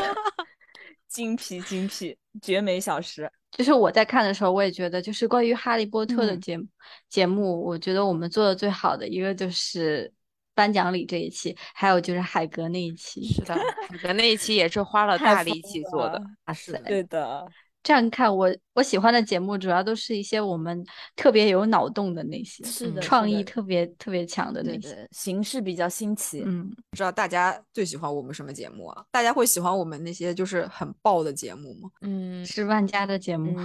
[1.17, 3.27] 精辟精辟，绝美小时。
[3.49, 6.67] 就是我在看的时候，我也觉得，就是关于哈利波特的节目
[7.09, 10.13] 节目，我觉得我们做的最好的一个就是
[10.53, 13.27] 颁奖礼这一期，还有就是海格那一期。
[13.33, 16.21] 是的，海格那一期也是花了大力气做的。
[16.43, 17.47] 啊，是的，对的。
[17.83, 20.83] 这样看，我我喜欢的节目主要都是一些我们
[21.15, 26.43] 特别有脑洞的那些，是的，创意特别特别强的那些，形式比较新奇。
[26.45, 29.05] 嗯，不知道大家最喜欢我们什么节目啊？
[29.09, 31.89] 大家会喜欢我们那些就是很爆的节目吗？
[32.01, 33.55] 嗯，是万家的节目，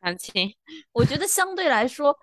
[0.00, 0.54] 感情，
[0.92, 2.16] 我觉得相对来说。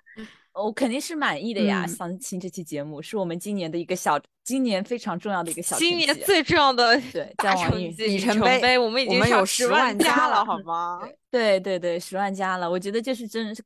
[0.53, 1.87] 我肯定是满意的呀！
[1.87, 10.99] 相亲这期节目是我们今年的一个小，今年非常重要的一个小，今年最重要的对大成绩里程碑，我们已经有十万加了，好吗？
[11.29, 13.63] 对对对，十万加了，我觉得这是真的是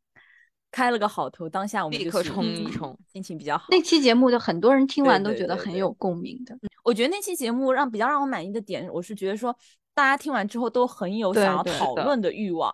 [0.72, 3.66] 开了个好头，当下我们立刻冲一冲，心情比较好。
[3.70, 6.56] 那期节目就很多人听完都觉得很有共鸣的。
[6.84, 9.58] 我觉得那期节目让比较让我满意的点，我是觉得说
[9.96, 12.72] 大家听完之后都很有想要讨论的欲望。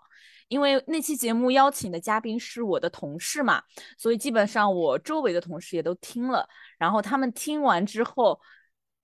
[0.51, 3.63] 因为那期节目邀请的嘉宾是我的同事嘛，
[3.97, 6.45] 所以基本上我周围的同事也都听了，
[6.77, 8.37] 然后他们听完之后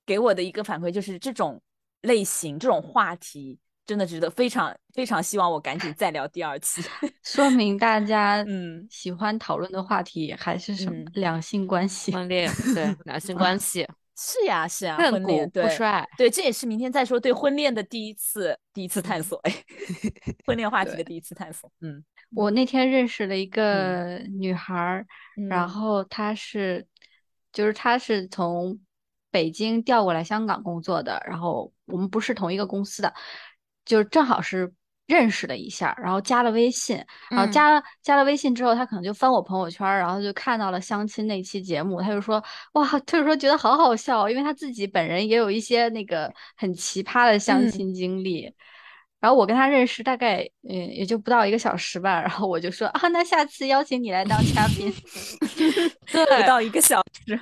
[0.06, 1.62] 给我的一个反馈就是这种
[2.02, 6.82] 类型、这种话题真的值得非常非常希望我赶紧再聊第二期，
[7.24, 8.86] 说明大家嗯。
[8.90, 13.88] 喜欢讨论的话题还是什么两性关系， 婚恋对两性关系。
[14.20, 19.54] 是呀，是呀，婚恋不帅，对，这也是明天再说对婚恋的第一次 第一次探索，哎，
[20.46, 21.72] 婚恋话题的第一次探索。
[21.82, 25.06] 嗯，我那天认识了一个女孩，
[25.48, 26.88] 然后她是，
[27.54, 28.80] 就是她是从
[29.30, 33.14] 北京调过来香港工作的，然后我们不是同一个公司的，
[33.86, 34.74] 就是正好是
[35.08, 42.44] 认识了一下，然后加了微信，然后加了加了微信之后，他可能就翻我朋友圈，然后就看到了相亲那期节目，他就说
[42.74, 48.54] 哇，他就说觉得好好笑，因为他自己本人也有一些那个很奇葩的相亲经历。
[49.20, 54.94] 然后我跟他认识大概嗯也就不到一个小时吧，然后我就说啊，那下次邀请你来当嘉宾。
[56.12, 57.40] 对，不到一个小时。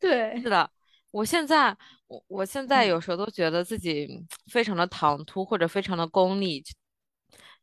[0.00, 0.68] 对，是的。
[1.12, 1.68] 我现在
[2.08, 4.08] 我我现在有时候都觉得自己
[4.50, 6.60] 非常的唐突或者非常的功利。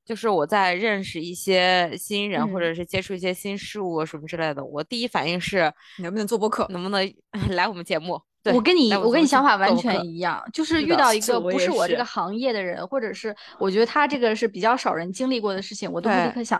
[0.05, 7.13] 就是我在认识一些新人，或者是接触一些新事物什么之类的，我第一反应是能不能做播客，能不能
[7.55, 8.21] 来我们节目？
[8.53, 16.59] 我跟你我跟你想法完全一样，就是遇到一个不是我这个行业的人，或者是我觉得他这个是比较少人经历过的事情，我都会立刻想，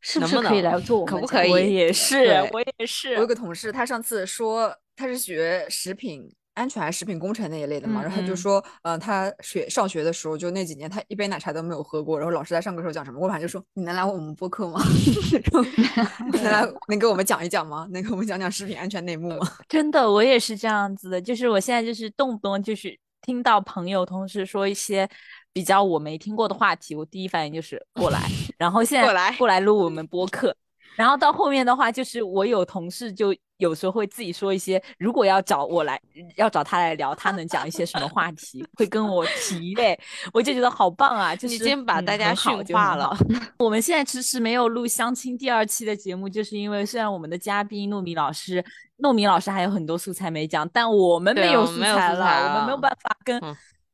[0.00, 1.14] 是不是可以来做我们？
[1.14, 1.50] 可不可以？
[1.52, 3.14] 我也是，我也是。
[3.14, 6.28] 我有个同事，他上次说他是学食品。
[6.56, 12.18] 安全还是食品工程那一类的嘛，然后他就说，呃，他学上学的时候就那几年，他一杯奶茶都没有喝过。
[12.18, 14.80] 然后老师在上课时候讲什么，我反正就说，你能来我们播客吗？
[16.32, 17.86] 能来能给我们讲一讲吗？
[17.90, 19.46] 能给我们讲讲食品安全内幕吗？
[19.68, 25.08] 真的，我也是这样子的，就是我现在就是动不动就是听到朋友同事说一些
[25.52, 28.22] 比较我没听过的话题，我第一反应就是过来，
[28.56, 30.56] 然后现在过来过来录我们播客。
[30.96, 36.00] 然后到后面的话，就是我有同事就有时候会自己说一些，如果要找我来，
[36.36, 39.98] 要找他来聊，他能讲一些什么话题，会跟我提嘞，
[40.32, 41.34] 我就觉得好棒啊！
[41.34, 43.16] 就已经把大家驯化了。
[43.58, 48.64] 我们现在迟迟没有录相亲第二期的节目，就是因为虽然我们的嘉宾糯米老师，
[48.98, 53.40] 糯米老师还有很多素材没讲，但我们没有素材了，我们没有办法跟，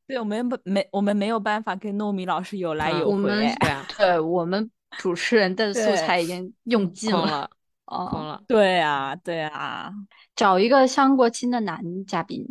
[0.07, 3.55] 对我们没我们没有办法跟糯米老师有来有回。
[3.97, 4.69] 对，我们。
[4.99, 7.49] 主持人的素材已经用尽了，
[7.85, 8.41] 哦，空了。
[8.47, 9.91] 对啊，对啊，
[10.35, 12.45] 找一个相过亲的男嘉宾。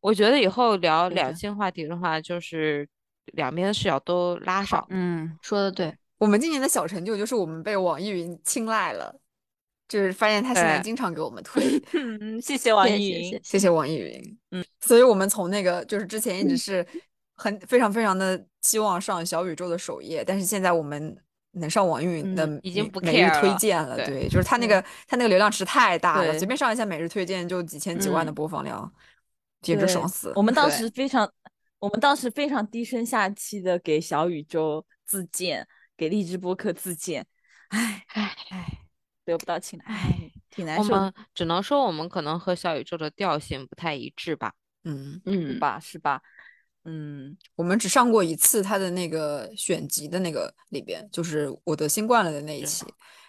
[0.00, 2.88] 我觉得以后聊两性话题的话，就是
[3.32, 4.86] 两边的视角都拉上。
[4.90, 5.94] 嗯，说的对。
[6.18, 9.14] 我们今年的小成就就是我们被网易云青睐了，
[9.88, 11.62] 就是发现他现在经常给我们推。
[11.94, 14.38] 嗯，谢谢网易云，谢谢网易云。
[14.50, 16.86] 嗯，所以我们从那个就是之前一直是
[17.36, 21.16] 很非常非常的期望上小宇宙的首页，但是现在我们。
[21.52, 28.92] 能上网易云的已经不每日推荐了，对，就是它那个它那个流量池太大了，随便上一下每日推荐就几千几万的播放量，
[29.60, 30.32] 简直爽死。
[30.36, 31.30] 我们当时非常，
[31.78, 37.26] 我们当时非常低声下气的给小宇宙自荐，给荔枝播客自荐，
[37.70, 38.78] 唉唉唉，
[39.24, 40.82] 得不到青睐，唉，挺难受。
[40.82, 44.52] 我们只能说我们可能和小宇宙的调性不太一致吧，
[44.84, 46.22] 嗯嗯吧，是吧？
[46.84, 52.84] 嗯，我们只上过一次他的那个选集的那个里边，就是我得新冠了的那一期，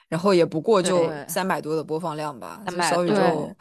[0.09, 2.63] 然后也不过就三百多的播放量吧。
[2.89, 3.55] 小宇宙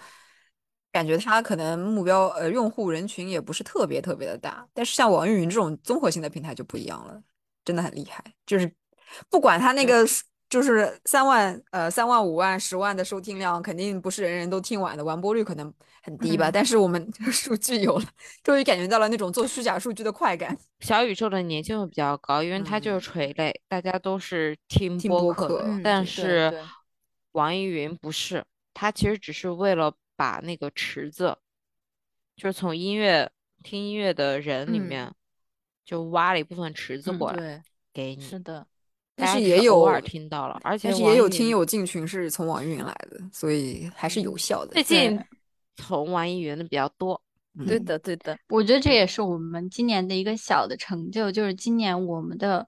[0.92, 7.22] 感觉他可能目标呃用户人群也不是特别特别的大，但是像网易云这种综合性的平台就不一样了，
[7.64, 8.72] 真的很厉害，就是
[9.28, 10.06] 不管他那个。
[10.50, 15.72] 就是三万呃三万五万十万的收听量，肯定不是人人都听完的，完播率可能
[16.02, 16.50] 很低吧。
[16.50, 18.04] 但是我们数据有了，
[18.42, 20.56] 终于感觉到了那种做虚假数据的快感。
[20.80, 25.64] 小宇宙的粘性会比较高，因为它就是垂类，大家都是听播客。
[25.82, 26.52] 但是
[27.32, 31.36] 网易云不是，它其实只是为了把那个池子，
[32.36, 33.30] 就是从音乐
[33.62, 35.12] 听音乐的人里面，
[35.84, 38.22] 就挖了一部分池子过来给你。
[38.22, 38.66] 是的。
[39.16, 44.72] 但是也有偶尔听到了，而且也有听友进群是从网易云来的，所以还是有效的。
[44.72, 45.20] 最近
[45.80, 47.20] 从网易云的比较多，
[47.66, 48.38] 对的对的。
[48.48, 52.66] 我觉得这也是我们今年的一个小的成就，就是今年我们的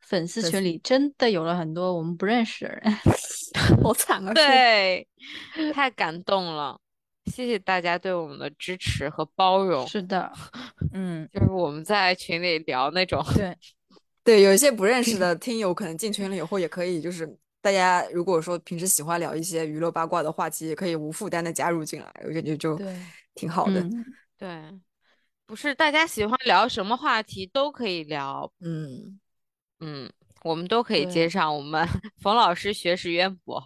[0.00, 2.92] 粉丝群里真的有了很多我们不认识的人，
[3.82, 4.34] 好惨啊！
[4.34, 5.06] 对，
[5.72, 6.78] 太感动了，
[7.26, 9.86] 谢谢大家对我们的支持和包容。
[9.86, 10.32] 是的，
[10.92, 13.56] 嗯， 就是我们在群里聊那种对。
[14.24, 17.26] 对，有一些不认识的听友可能进群了以后也可以，就是
[17.60, 22.78] 大家如果说平时喜欢聊一些娱乐八卦的话题，也可以无负担的加入进来，我感觉就
[23.34, 23.84] 挺好的。
[24.38, 24.62] 对，
[25.46, 29.18] 不是大家喜欢聊什么话题都可以聊，嗯
[29.80, 30.10] 嗯，
[30.42, 31.54] 我们都可以接上。
[31.54, 31.86] 我们
[32.22, 33.62] 冯老师学识渊博，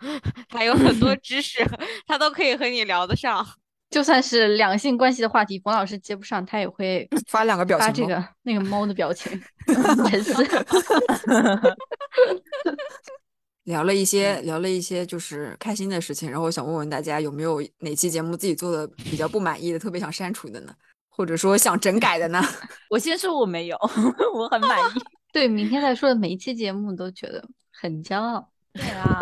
[0.48, 1.62] 他有很多知识，
[2.06, 3.46] 他都可以和你聊得上。
[3.90, 9.40] 就算是两性关系的话题，冯老师接不上，他也会 发两个表情，发这个那个猫的表情，
[10.08, 10.44] 沉思。
[13.64, 20.74] 聊了一些，聊了一些就是开心的事情，然后我想问问大家，有没有哪期节目自己做的比较不满意的，特别想删除的呢？
[21.08, 22.42] 或者说想整改的呢？
[22.90, 23.76] 我先说我没有，
[24.34, 25.00] 我很满意。
[25.32, 28.50] 对，明天再说的每一期节目都觉得很骄傲。
[28.72, 29.20] 对啊，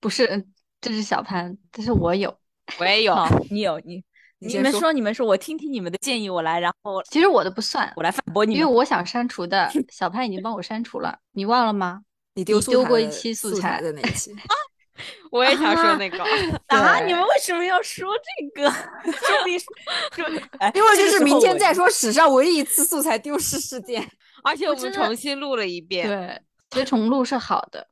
[0.00, 0.46] 不是，
[0.80, 2.36] 这是小潘，但是我有。
[2.78, 3.14] 我也有，
[3.50, 4.02] 你有你，
[4.38, 12.02] 你们说，你们说，我听听你们的建议，我来，然后其实我的不算，我来反驳你，因为我想删除的，小潘已经帮我删除了，你忘了吗？
[12.34, 14.34] 你丢丢过一期素材的那期，
[15.30, 16.22] 我也想说那个
[16.68, 18.72] 啊， 你们为什么要说这个？
[20.74, 24.06] 因为这是明天再说史上唯一一次素材丢失事件，
[24.44, 27.86] 而且我们重新录了一遍，对，其实重录是好的，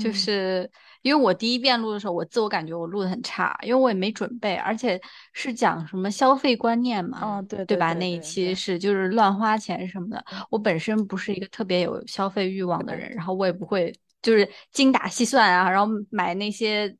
[0.00, 0.70] 就是。
[1.04, 4.98] 因为我第一遍录的时候，我自我感觉我录的很差，因为我也没准备，而且
[5.34, 7.92] 是讲什么消费观念嘛，嗯，对对吧？
[7.92, 10.24] 那一期是就是乱花钱什么的。
[10.50, 16.96] 我本身不是一个特别有消费欲望的人，然后我也不会就是精打细算啊，然后买那些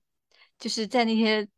[0.59, 1.49] 就是在那些。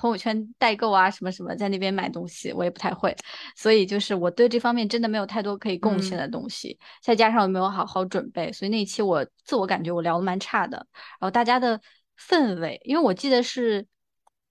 [0.00, 3.14] 朋友圈代购啊，什么什么，在那边买东西，我也不太会，
[3.54, 10.78] 所以就是我对这方面真的没有太多可以贡献的东西，再加上我没有好好准备，所以那一期我自我感觉我聊的蛮差的。
[11.20, 11.78] 然后大家的
[12.18, 13.86] 氛围，因为我记得是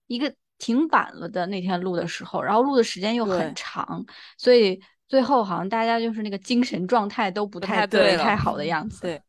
[0.05, 4.05] 一个挺晚了的那天录的时候，然后录的时间又很长，
[4.37, 9.01] 所以最后好像大家就是那个精神状态都不太对，太好的样子。
[9.01, 9.19] 对。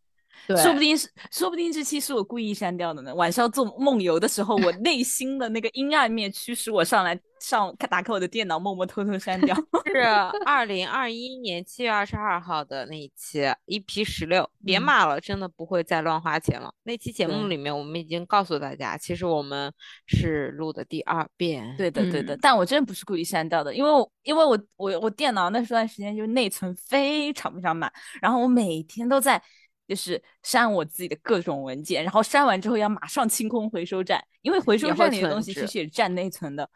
[0.49, 3.15] 说不定是，说不定这期是我故意删掉的呢。
[3.15, 9.57] 晚上做梦游的时候，我内心的那个阴暗面驱使我上来上打开我的电脑，默默偷偷删掉。
[9.87, 9.99] 是
[10.45, 14.49] 二零二一年七月二十二号的那一期一 P 十六。
[14.65, 16.73] 别骂了，真的不会再乱花钱了。
[16.83, 19.73] 那期节目里面，我们已经告诉大家，其实我们
[20.07, 21.75] 是录的第二遍。
[21.79, 22.37] 对的，对的。
[22.41, 29.43] 但我真的不是故意删掉的，因为我因为我我我电脑那段时间就内存非常非常满，然后我每天都在。
[29.91, 36.71] 就是删我自己的各种文件，然后删完之后要马上清空回收站，因为回收站里的东西其实也占内存的。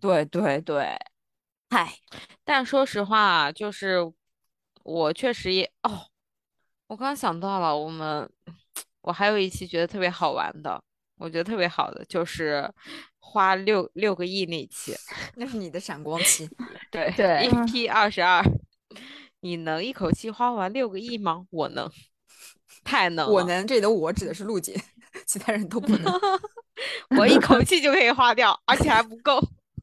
[0.00, 0.98] 对对对，
[1.68, 1.94] 嗨，
[2.42, 3.98] 但说实话，就是
[4.82, 6.08] 我确实也哦，
[6.88, 8.28] 我刚想到了，我们
[9.02, 10.82] 我还有一期觉得特别好玩的，
[11.18, 12.68] 我觉得特别好的就是
[13.20, 14.92] 花六六个亿那期，
[15.36, 16.50] 那是你的闪光期。
[16.90, 18.42] 对对一 P 二十二，
[19.38, 21.46] 你能一口气花完六个亿吗？
[21.50, 21.88] 我能。
[22.84, 24.80] 太能，我能，这里的我指的是陆姐，
[25.26, 26.12] 其他人都不能。
[27.18, 29.40] 我一口 气就可以花掉，而且还不够。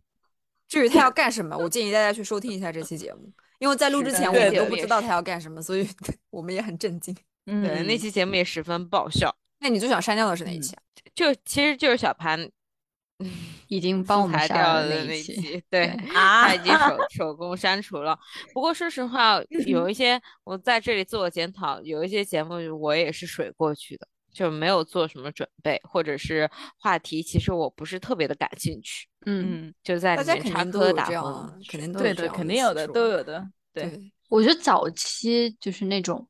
[0.67, 5.87] 至于他要干什么，我建议大家去收听一下这期节目，因为在录之前我们都不知道他要干什么，所以
[6.29, 7.15] 我们也很震惊。
[7.45, 9.33] 嗯，对，那期节目也十分爆笑。
[9.59, 10.81] 那你最想删掉的是哪一期啊？
[11.15, 12.49] 就其实就是小盘。
[13.67, 18.17] 已经帮我们删掉了那期， 对，他已经手手工删除了。
[18.53, 29.07] 不过说实话，有一些我在这里自我检讨，有一些节目我也是水过去的，就没有做什么准备，或者是话题其实我不是特别的感兴趣。
[29.25, 33.45] 嗯，就在里面插科打诨，肯定对对，肯定有的，都有的。
[33.73, 36.27] 对，我觉得早期就是那种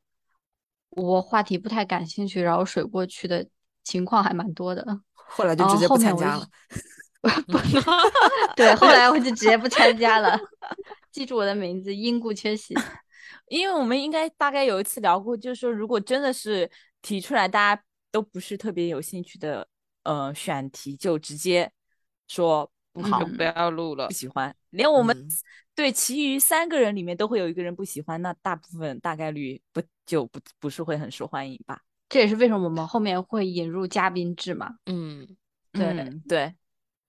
[0.91, 3.45] 我话题不太感兴趣，然后水过去的
[3.83, 5.01] 情况还蛮多的。
[5.29, 6.47] 后来就直接不参加了。
[7.47, 7.57] 不，
[8.55, 10.39] 对，后来我就直接不参加了。
[11.11, 12.73] 记住我的名字，因故缺席。
[13.49, 16.69] 因为我们应该大概有一次聊过，就是说，如果真的是
[17.01, 19.67] 提出来大家都不是特别有兴趣的，
[20.03, 21.69] 呃，选题就直接
[22.27, 24.53] 说不好，不要录了，不喜欢。
[24.69, 25.27] 连我们
[25.73, 31.81] 对其余三个人里面都会有一个人不喜欢，那大部分大概率不就不不是会很受欢迎吧？
[32.09, 34.75] 这也是为什么我们后面会引入嘉宾制嘛？
[34.85, 35.27] 嗯，
[35.73, 36.55] 对对。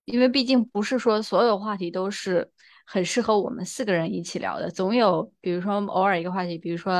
[0.05, 2.51] 因为毕竟不是说所有话题都是
[2.87, 6.93] 很适合我们四个人一起聊的，总有比如说偶尔一个话题，比如说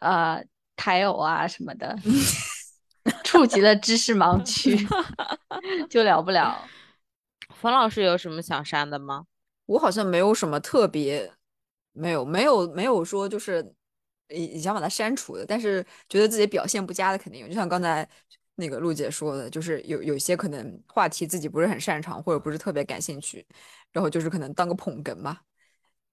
[0.00, 0.40] 呃
[0.76, 1.98] 台偶啊什么的，
[3.24, 4.76] 触及了知识盲区，
[5.90, 6.64] 就聊不了。
[7.56, 9.26] 冯老师有什么想删的吗？
[9.66, 11.32] 我好像没有什么特别，
[11.92, 13.74] 没有没有没有说就是
[14.28, 18.08] 你想把它删除的，但是觉得自己表现不佳的肯定有，就像刚才。
[18.56, 23.44] 那个陆姐说的，就是有有些可能话题自己不是很擅长，或者不是特别感兴趣，
[23.90, 25.40] 然后就是可能当个捧哏嘛，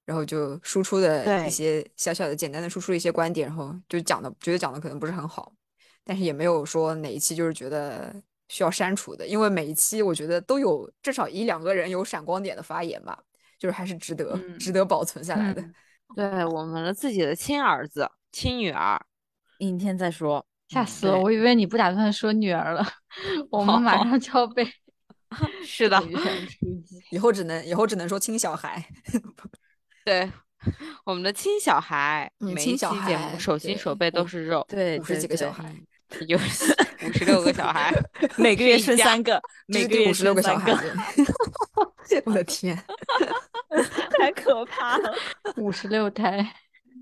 [0.05, 5.53] 然后就输出的一些小小的、简单的输出一些观点，然后就讲的觉得讲的可能不是很好，
[6.03, 8.11] 但是也没有说哪一期就是觉得
[8.49, 13.23] 需要删除的，因为每一期我觉得都有至少一两个人有闪光点的发言吧，
[13.59, 15.63] 就是还是值得值得保存下来的。
[16.15, 18.99] 对我们的自己的亲儿子、亲女儿，
[19.59, 20.45] 明天再说。
[20.69, 21.19] 吓死了！
[21.19, 22.81] 我以为你不打算说女儿了，
[23.51, 24.65] 我们马上就要被
[25.65, 26.01] 是的，
[27.11, 28.81] 以后只能以后只能说亲小孩。
[30.05, 30.31] 对，
[31.03, 35.75] 我们的亲小孩，亲小孩，手心手背都是肉，对，五十几个小孩，
[36.29, 37.93] 有五十六个小孩，
[38.37, 40.73] 每个月生三个，每个月五十六个小孩。
[42.25, 42.75] 我的天，
[44.17, 45.13] 太可怕了！
[45.57, 46.39] 五十六胎，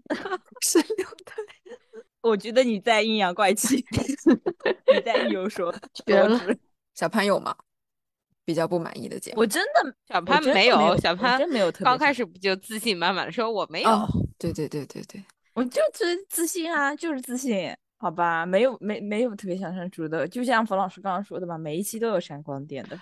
[0.09, 1.41] 五十六胎。
[2.21, 3.83] 我觉得你在阴阳怪气，
[4.93, 5.73] 你在有说
[6.05, 6.39] 绝了。
[6.93, 7.55] 小潘有吗？
[8.43, 9.39] 比较不满意的节目。
[9.41, 11.71] 我真的小潘没有，小潘真没有。
[11.71, 14.07] 刚开始不就自信满满的说我没有？
[14.37, 15.23] 对对对对对，
[15.53, 17.73] 我就是自信啊，就是自信。
[17.97, 22.99] 好吧，没有没没有特别想删除的，就像冯老师刚刚说的嘛，每一期都有闪光点的。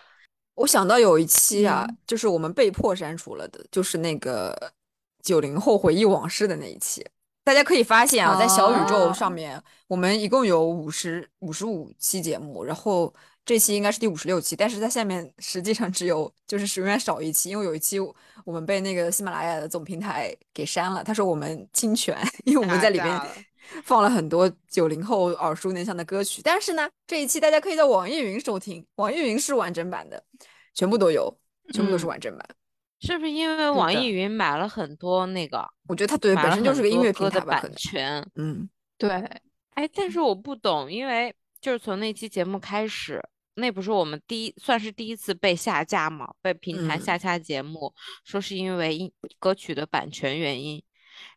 [0.58, 4.74] 我想到有一期啊，就是我们被迫删除了的，就是那个
[5.22, 7.06] 九零后回忆往事的那一期。
[7.44, 13.14] 大家可以发现啊，在小宇宙上面，我们一共有五十五十五期节目，然后
[13.46, 18.00] 这期应该是第五十六期，但是在下面实际上只有就是永远少一期，因为有一期
[18.44, 23.22] 我们被那个喜马拉雅的总平台给删了，他说我们侵权，因为我们在里面。
[23.84, 30.24] 放了很多九零后耳熟能详的歌曲，但是呢，这一期大家可以在网易云收听，网易云是完整版的，
[30.74, 31.38] 全部都有，
[31.74, 32.48] 全部都是完整版。
[33.00, 35.64] 是不是因为网易云买了很多那个？
[35.88, 38.28] 我觉得它对本身就是个音乐歌的版权。
[38.36, 39.10] 嗯，对。
[39.76, 43.22] 哎，但是我不懂，因为就是从那期节目开始，
[43.54, 46.28] 那不是我们第一算是第一次被下架嘛？
[46.42, 47.94] 被平台下架节目，
[48.26, 50.84] 说是因为音歌曲的版权原因。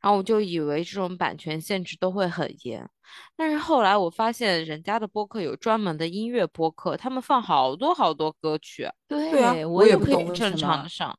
[0.01, 2.89] 然后我就以为这种版权限制都会很严，
[3.37, 8.89] 但是后来我发现人家的播客有专门的音乐播客，他们放好多好多歌曲。
[9.09, 11.19] 对啊，我也不懂正常的上，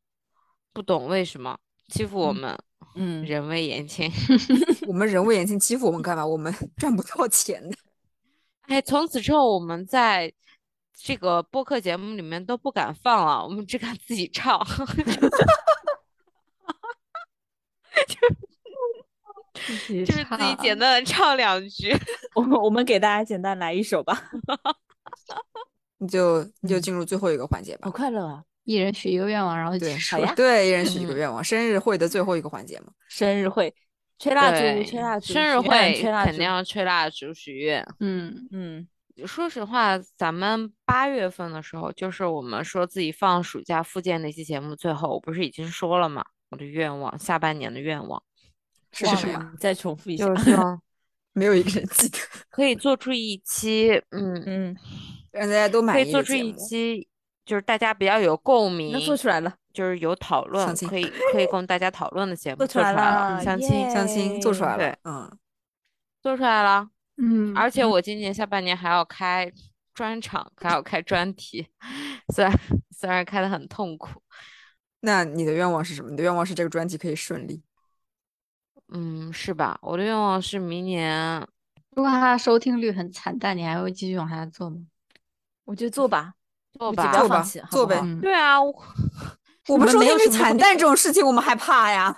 [0.74, 1.58] 不懂为什么
[1.90, 2.58] 欺负我们？
[2.96, 4.12] 嗯，人微言轻，
[4.88, 6.26] 我们人微言轻，欺负我们干嘛？
[6.26, 7.78] 我们 赚不到钱的。
[8.68, 10.34] 哎，从此之后我们在
[10.94, 14.60] 这个播客节目里面都不敢放了，我们只敢自己唱。
[19.54, 20.06] 就。
[20.06, 21.94] 是自己简单的唱两句，
[22.36, 24.32] 我我们给大家简单来一首吧。
[26.00, 27.82] 你就你就进入最后一个环节吧。
[27.84, 28.44] 好快乐啊！
[28.64, 31.44] 一人许一个愿望，然后对，好呀，对，一人许一个愿望。
[31.44, 32.88] 生日会的最后一个环节嘛。
[33.08, 33.74] 生日会，
[34.18, 35.34] 吹蜡烛，吹蜡烛。
[35.34, 37.86] 生日会肯定要吹蜡烛许愿。
[38.00, 38.88] 嗯嗯。
[39.28, 46.26] 说实话，咱们八月份的时候，就是我们说自己放暑假复健那期节目，最后我不是已经说了吗？
[46.50, 48.24] 我的愿望，下半年的愿望。
[48.92, 49.54] 是什么？
[49.60, 50.82] 再重复一下，就是说
[51.34, 52.18] 没有一个人记得。
[52.50, 54.78] 可以做出一期，嗯嗯，
[55.32, 56.04] 让大家都满意。
[56.04, 57.08] 可以做出一期，
[57.46, 58.92] 就是大家比较有共鸣。
[58.92, 62.58] 那做出来了，就是有讨论，可以可以供大家讨论的节目。
[62.58, 65.38] 做出来了，相亲相亲做出来了，对，嗯，
[66.22, 67.56] 做出来了，嗯。
[67.56, 69.52] 而且我今年下半年还要开
[69.94, 71.68] 专场，还要开专题，
[72.34, 72.54] 虽然
[72.92, 74.22] 虽然开的很痛苦。
[75.00, 76.12] 那你的愿望是什么？
[76.12, 77.64] 你的愿望是这个专辑可以顺利。
[78.92, 79.80] 嗯，是吧？
[79.82, 81.46] 我的愿望是明年，
[81.96, 84.78] 如果它收听率很惨淡，你还会继续往下做吗？
[85.64, 86.34] 我觉得做吧，
[86.78, 88.00] 做吧，做吧，做呗。
[88.22, 88.62] 对啊，
[89.68, 92.14] 我们收听率惨淡这种事情，我们还怕呀？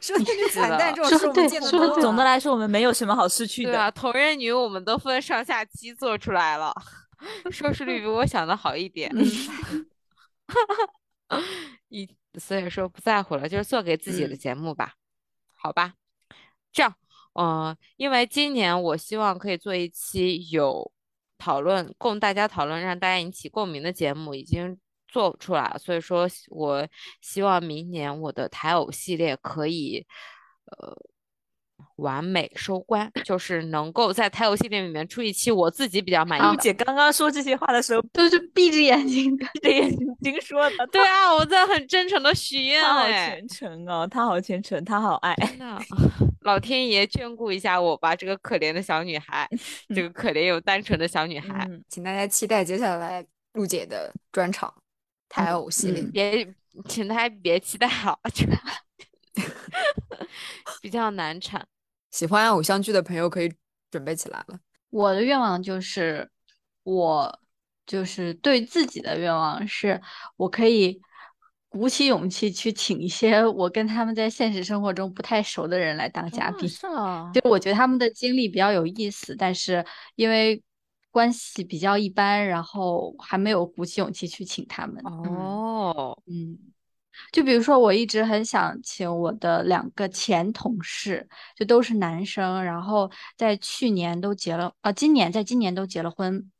[0.00, 2.00] 收听率惨淡这种事，我们见得多。
[2.00, 3.70] 总的来说，我们没有什么好失去的。
[3.70, 6.72] 对啊，同人女我们都分上下期做出来了，
[7.50, 9.12] 收视率比我想的好一点。
[11.88, 12.08] 一
[12.38, 14.94] 所以说不在乎了，就是做给自己的节目吧，
[15.56, 15.94] 好吧。
[16.72, 16.94] 这样，
[17.34, 20.90] 嗯，因为今年我希望可以做一期有
[21.38, 25.78] 讨论、供大家讨论、让大家引起共鸣的节目，已经做出来了。
[25.78, 26.86] 所以说，我
[27.20, 30.06] 希望明年我的台偶系列可以，
[30.66, 30.96] 呃。
[32.02, 36.62] 完美收官，就是能够在台游系列里面出一期我自己比较满意的。
[36.62, 39.90] 姐刚刚说这些话的时候都是闭着眼睛、闭着眼
[40.20, 40.86] 睛说的。
[40.92, 42.82] 对啊，我在很真诚的许愿。
[42.82, 45.34] 他好虔诚哦，他好虔诚，他好爱。
[45.36, 45.80] 真的，
[46.42, 49.48] 老天爷眷顾一下我吧，这个可怜的小女孩，
[49.94, 51.68] 这个可怜又单纯的小女孩。
[51.88, 53.24] 请大家期待接下来
[53.54, 54.72] 陆姐的专场
[55.28, 56.02] 台偶系列。
[56.02, 56.54] 别，
[56.88, 58.18] 请大家别期待了，
[60.80, 61.66] 比较难产。
[62.12, 63.52] 喜欢偶像剧的朋友可以
[63.90, 64.60] 准备起来了。
[64.90, 66.30] 我的愿望就是，
[66.84, 67.40] 我
[67.84, 70.00] 就是对自己的愿望是，
[70.36, 71.00] 我可以
[71.68, 76.68] 鼓起勇气去请一些我跟他们在现实生活中不太熟的人来当嘉宾。
[76.68, 79.84] 是啊，就我觉得他们的经历比较有意思，但是
[80.14, 80.62] 因为
[81.10, 85.02] 关系比较一般，然后还没有鼓起勇气去请他们。
[85.04, 86.58] 哦，嗯。
[87.30, 96.50] 就比如说，我一直很想请我的两个前同事，就都是男生，然后在去年都结了，啊，今年在今年都结了婚，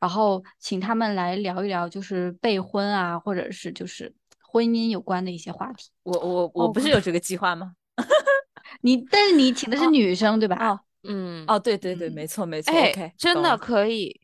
[0.00, 5.90] 然后请他们来聊一聊，就是备婚啊，或者是就是婚姻有关的一些话题。
[6.02, 7.74] 我我我不是有 这个计划吗？
[8.82, 10.56] 你但是你请的是女生对吧？
[10.56, 12.74] 哦，嗯，哦，对对对，没错没错。
[12.74, 14.20] 哎，真的可以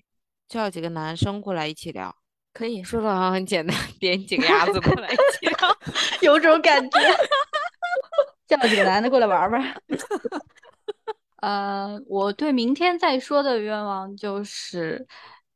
[0.48, 2.14] 叫几个男生过来一起聊。
[2.52, 5.08] 可以说的好像很简单，点几个鸭子过来，
[6.22, 6.98] 有种感觉。
[8.48, 9.82] 叫几个男的过来玩玩。
[11.36, 15.06] 呃，我对明天再说的愿望就是，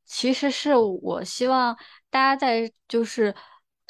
[0.04, 1.76] 其实是我希望
[2.10, 3.34] 大家在就是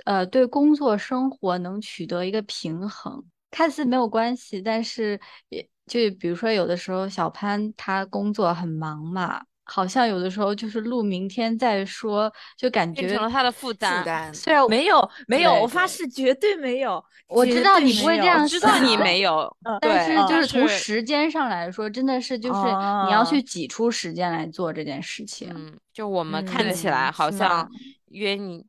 [0.05, 9.43] 呃对工作生活能取得一个平衡，看似没有关系，但是也就比如说有的时候小潘他工作很忙嘛。
[9.65, 14.33] 好像有的时候就是录，明天再说，就感觉变成了他的负担。
[14.35, 17.03] 虽然没有没有，我发誓绝对没有。
[17.29, 19.57] 我知道你不会这样，知道你没有。
[19.81, 22.61] 但是就是从时间上来说，真的是 就是
[23.07, 25.51] 你要去挤出时间来做这件事情。
[25.55, 27.67] 嗯，就我们看起来好像
[28.09, 28.63] 约你，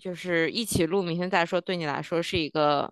[0.00, 2.90] 就是一起录，明天再说，对你来说是一个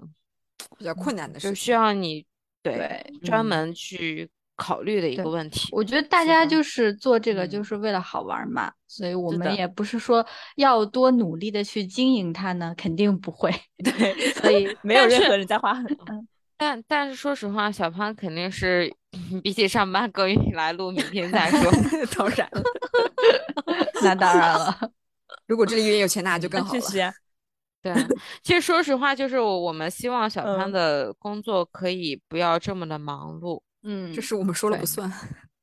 [0.76, 2.24] 比较困难的事，就需要你
[2.62, 4.28] 对专门去。
[4.58, 13.50] 考虑的一个问题，我觉得大家就是做这个就是为了好玩嘛，所以我们也不是说要多努力的去经营它呢，肯定不会。
[13.82, 16.04] 对，所以没有任何人在花很多。
[16.58, 18.92] 但但是说实话，小潘肯定是
[19.44, 21.70] 比起上班更愿意来录，明天再说。
[22.18, 22.62] 当然了，
[24.02, 24.76] 那当然了。
[25.46, 26.80] 如果这里也有钱那就更好了。
[27.80, 27.94] 对，
[28.42, 33.62] 其实说实话，就是我们希望小潘的工作可以不要这么的忙碌。
[33.90, 35.10] 嗯，这是我们说了不算，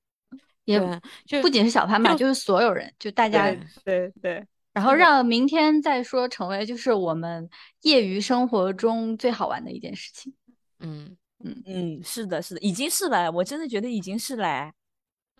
[0.65, 0.79] 也
[1.27, 4.43] 就不仅是小潘吧，就是所有人，就大家对对。
[4.73, 7.47] 然后让明天再说成为就是我们
[7.81, 10.33] 业余生活中最好玩的一件事情。
[10.79, 14.71] 嗯嗯嗯，是的，是的，已经是了，我真的觉得已经是了，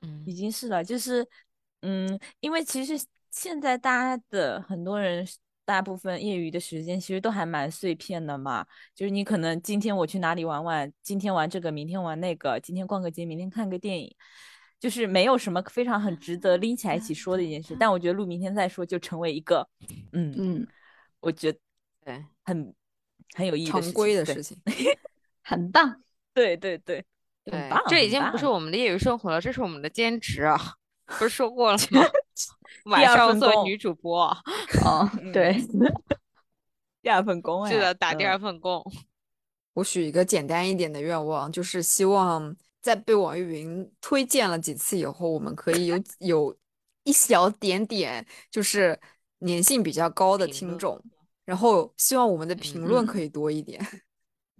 [0.03, 1.27] 嗯，已经是了，就是
[1.81, 2.93] 嗯，因为其实
[3.31, 5.27] 现在大家的很多人。
[5.65, 14.15] 大部分业余的时间其实都还蛮碎片的嘛，就是你可能今天我去哪里玩玩，今天玩这个，明天玩那个，今天逛个街，明天看个电影，
[14.79, 17.75] 就是没有什么非常很值得拎起来一起说的一件事。
[17.79, 19.67] 但我觉得录明天再说就成为一个，
[20.13, 20.67] 嗯嗯，
[21.19, 21.57] 我觉得
[22.05, 22.73] 对，很
[23.33, 24.55] 很有意义常规的事情，
[25.43, 25.99] 很棒，
[26.33, 27.03] 对对对，
[27.43, 30.57] 对，棒，这已经不是我们的业余生活了，这是我们的兼职啊，
[31.17, 32.05] 不是说过了吗？
[32.85, 34.25] 晚上做女主播，
[34.83, 35.57] 哦，对，
[37.01, 38.83] 第二份工，是的，打第二份工。
[39.73, 46.57] 我许一个简单一点的愿望，就是希望在被网易云推荐了几次以后，我们可以有有
[47.03, 48.99] 一小点点，就是
[49.41, 51.03] 粘性比较高的听众，
[51.43, 53.05] 然后希望我们的评论。
[53.05, 53.79] 可以多一点，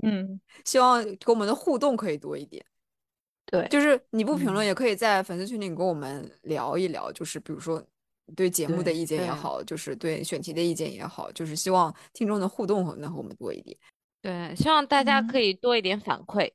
[0.03, 2.65] 嗯，希望跟我们的互动可以多一点。
[3.59, 7.81] 对，就是你不评论也可以在粉丝群里跟我们聊一聊，就是比如说
[8.35, 13.77] 对节目的意见也好，就是对选题的意见也好，就是希望听众的互动能和我们多一点。
[14.21, 16.51] 对，希望大家可以多一点反馈，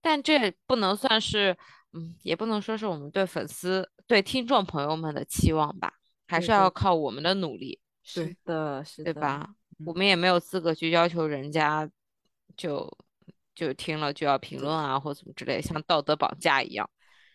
[0.00, 1.56] 但这不能算是，
[1.92, 5.92] 嗯，也不能说是我们对粉丝、对听众朋友们的期望吧，
[6.26, 7.80] 还是要靠我们的努力。
[8.02, 9.54] 是的，是对吧？
[9.86, 11.88] 我们也没有资格去要求人家
[12.56, 12.86] 就。
[13.54, 16.88] 就听了就要评论啊，或怎么之类，像道德绑架一样。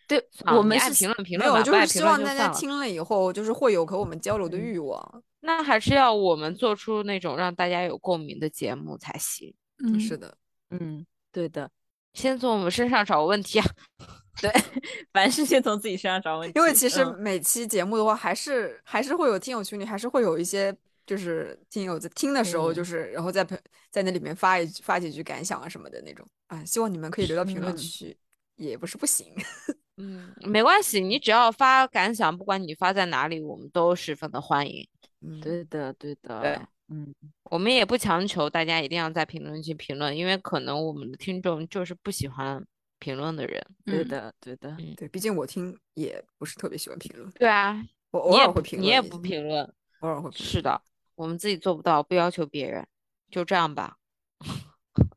[0.06, 0.22] 对，
[0.56, 5.22] 我们是评论评论，没有，就是希望大家听了以后，就是会有和我们交流的欲望。
[5.40, 9.54] 那还是要我们做出那种让大家有共鸣的节目才行。
[9.84, 10.34] 嗯，是的，
[10.70, 11.70] 嗯，对的。
[12.14, 13.66] 先从我们身上找问题啊。
[14.40, 14.50] 对，
[15.12, 16.58] 凡事先从自己身上找问题。
[16.58, 20.74] 因为其实每期节目的话，还是还是会有听友群里，还是会有一些。
[21.08, 23.42] 就是听友在听的时候，就是然后在
[23.90, 28.14] 在那里面发一发几句感想啊什么的那种啊，希望你们可以留到评论区，
[28.56, 29.32] 也不是不行。
[29.96, 34.86] 嗯，没关系，你只要发感想，不管你发在哪里，我们都十分的欢迎。
[35.22, 36.42] 嗯，对的，对的。
[36.42, 42.62] 对，嗯，我们也不强求大家一定要在评论区评论，因为可能我们的听众就是不喜欢
[42.98, 43.66] 评论的人。
[43.86, 47.28] 对的，对的，对，毕竟我听也不是特别喜欢评论。
[47.32, 49.64] 对啊，我偶尔会评论，你也不评论，
[50.00, 50.30] 偶尔会。
[50.32, 50.78] 是的。
[51.18, 52.86] 我们自己做不到，不要求别人，
[53.28, 53.96] 就这样吧。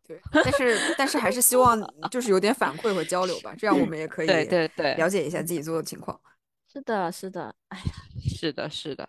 [0.03, 1.79] 对，但是但是还是希望
[2.09, 6.19] 就是有点反馈和交流吧，这样我们也可以对对对了解一下自己做的情况。
[6.67, 7.83] 是的，是的，哎呀，
[8.35, 9.07] 是的，是的，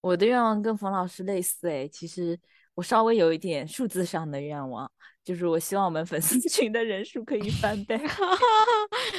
[0.00, 2.38] 我的愿望跟冯老师类似哎，其实
[2.74, 4.88] 我稍微有一点数字上的愿望，
[5.24, 7.98] 就是我希望我们粉丝 群的人数可以翻倍，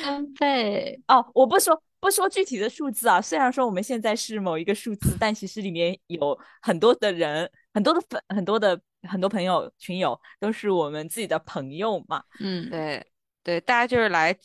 [0.02, 1.84] 翻倍哦，我不说。
[2.04, 12.22] 不说具体的数字啊，虽然说我们现在是某一个数字，但其实里面有很多的人，很多的粉，很多的很多朋友群友都是我们自己的朋友嘛。
[12.42, 13.08] 嗯，对
[13.42, 14.38] 对，大家就是来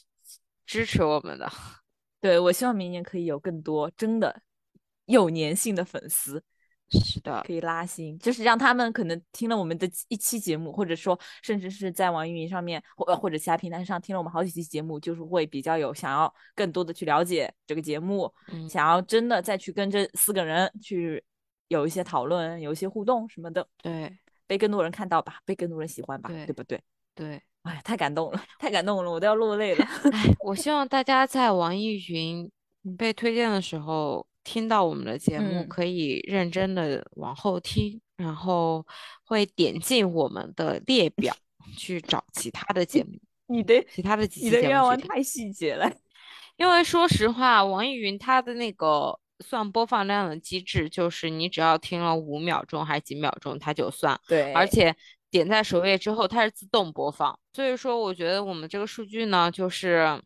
[0.66, 1.50] 支持我们的。
[2.22, 4.40] 对我希望明年可以有更多真的
[5.06, 6.40] 有粘性的粉丝。
[6.90, 18.32] 是的，可以拉新，就是让他们可能听了我们的一期节目，或者说甚至是在网易云上面或或者其他平台上听了我们好几期节目，就是会比较有想要更多的去了解这个节目，
[18.70, 21.22] 想要真的再去跟这四个人去
[21.68, 23.68] 有一些讨论，有一些互动什么的。
[23.82, 24.10] 对，
[24.46, 26.80] 被更多人看到吧，被更多人喜欢吧，对不对？
[27.14, 29.84] 对，哎，太感动了，太感动了，我都要落泪了。
[30.12, 32.50] 哎，我希望大家在网易云
[32.96, 34.26] 被推荐的时候。
[34.48, 38.82] 听到我们的节目，可以认真的往后听，然后
[39.24, 41.36] 会点进我们的列表
[41.76, 43.10] 去找其他的节目。
[43.48, 45.92] 你的其他的几你的愿望太细节了，
[46.56, 54.18] 因为说实话，网易云它的那个算播放量的机制，就是你只要听了五秒钟还是几秒钟，它就算。
[54.26, 54.96] 对，而且
[55.30, 57.38] 点在首页之后，它是自动播放。
[57.52, 60.18] 所以说，我觉得我们这个数据呢，就是。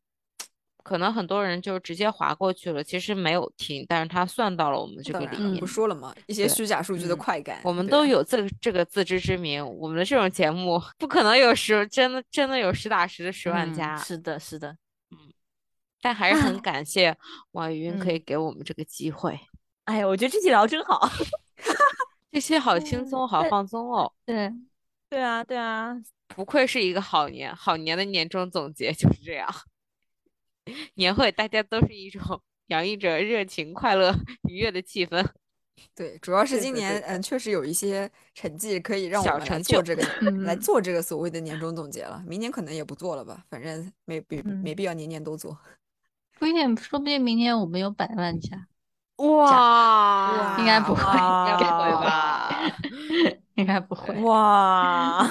[0.83, 5.61] 可能很多人就直接划过去了，其实没有听，但是他算到了我们这个里面。
[5.61, 6.15] 不说了吗？
[6.27, 9.65] 一些虚假数据的快感，我们都有这这个自知之明。
[9.79, 13.97] 我们的这种节目不可能有十，真的真的有实打实的十万加。
[13.97, 14.77] 是的，是的，
[15.11, 15.33] 嗯。
[16.01, 17.17] 但还是很感谢
[17.53, 19.39] 网易云可以给我们这个机会。
[19.85, 21.09] 哎呀，我觉得这期聊真好，
[22.31, 24.13] 这期好轻松，好放松哦。
[24.27, 24.53] 对，
[25.09, 25.97] 对啊，对啊，
[26.29, 29.49] 不愧是一个好年，好年的年终总结就是这样。
[30.95, 34.15] 年会大家都是一种 洋溢着热情、快乐、
[34.49, 35.27] 愉悦的气氛。
[35.95, 40.03] 对，主要是今年嗯，确实有一些成绩可以让我们来做这个
[40.45, 42.23] 来做这个所谓的年终总结了。
[42.27, 45.59] 明年可能也不做了吧，反正没必没必要年年都做。
[46.39, 48.69] 不一定，说不定明年我们有百万加。
[49.17, 52.73] 哇，应该不会，应该不会吧？
[53.55, 54.15] 应该不会。
[54.23, 55.29] 哇。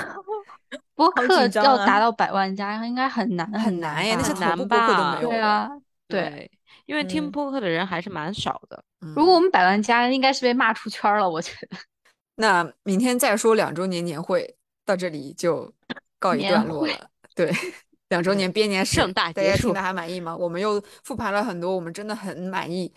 [0.95, 5.19] 播客要达到百万加，应该很难很难呀，那些难吧？
[5.19, 5.69] 对啊，
[6.07, 6.49] 对，
[6.85, 8.83] 因为听播客的人还是蛮少的。
[9.15, 11.77] 如果我们百万加，应该是被骂出圈了，我觉得。
[12.35, 14.55] 那明天再说两周年年会
[14.85, 15.71] 到这里就
[16.19, 16.93] 告一段落了。
[17.35, 17.51] 对，
[18.09, 20.35] 两周年编年盛大大家听的还满意吗？
[20.35, 22.91] 我们又复盘了很多，我们真的很满意，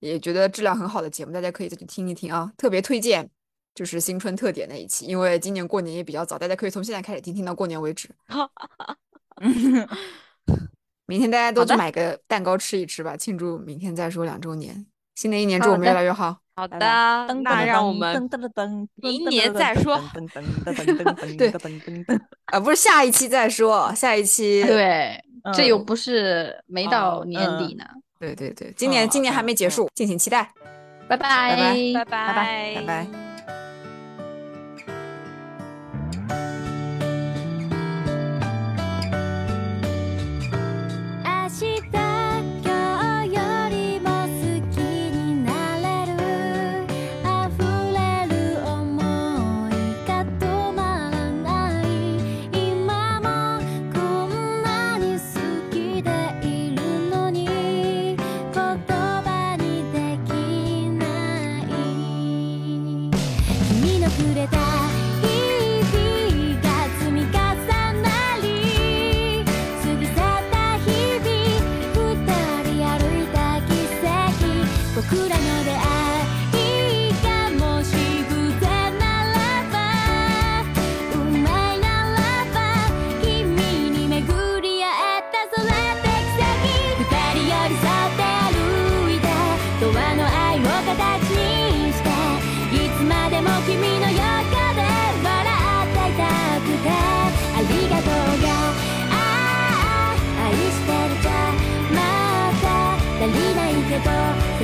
[0.00, 3.30] 也觉得质量很好的节目，大家可以再去听一听啊，特别推荐。
[3.74, 8.08] 就是新春特点那一期，因为今年过年也比较早，大家可以从现在开始听，听到过年为止。
[11.06, 14.86] 明天大家都去买个蛋糕吃一吃吧，庆祝明天再说两周年。
[15.16, 16.38] 新的一年祝我们越来越好。
[16.56, 18.30] 好的，那让我们
[18.94, 20.00] 明年再说。
[21.36, 21.52] 对，
[22.46, 25.22] 啊，不是下一期再说，下一期对，
[25.52, 27.84] 这又不是没到年底呢。
[28.18, 30.52] 对对对，今年今年还没结束，敬请期待。
[31.08, 33.23] 拜拜拜拜拜拜拜拜。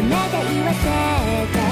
[0.03, 0.85] まだ言わせ
[1.53, 1.70] た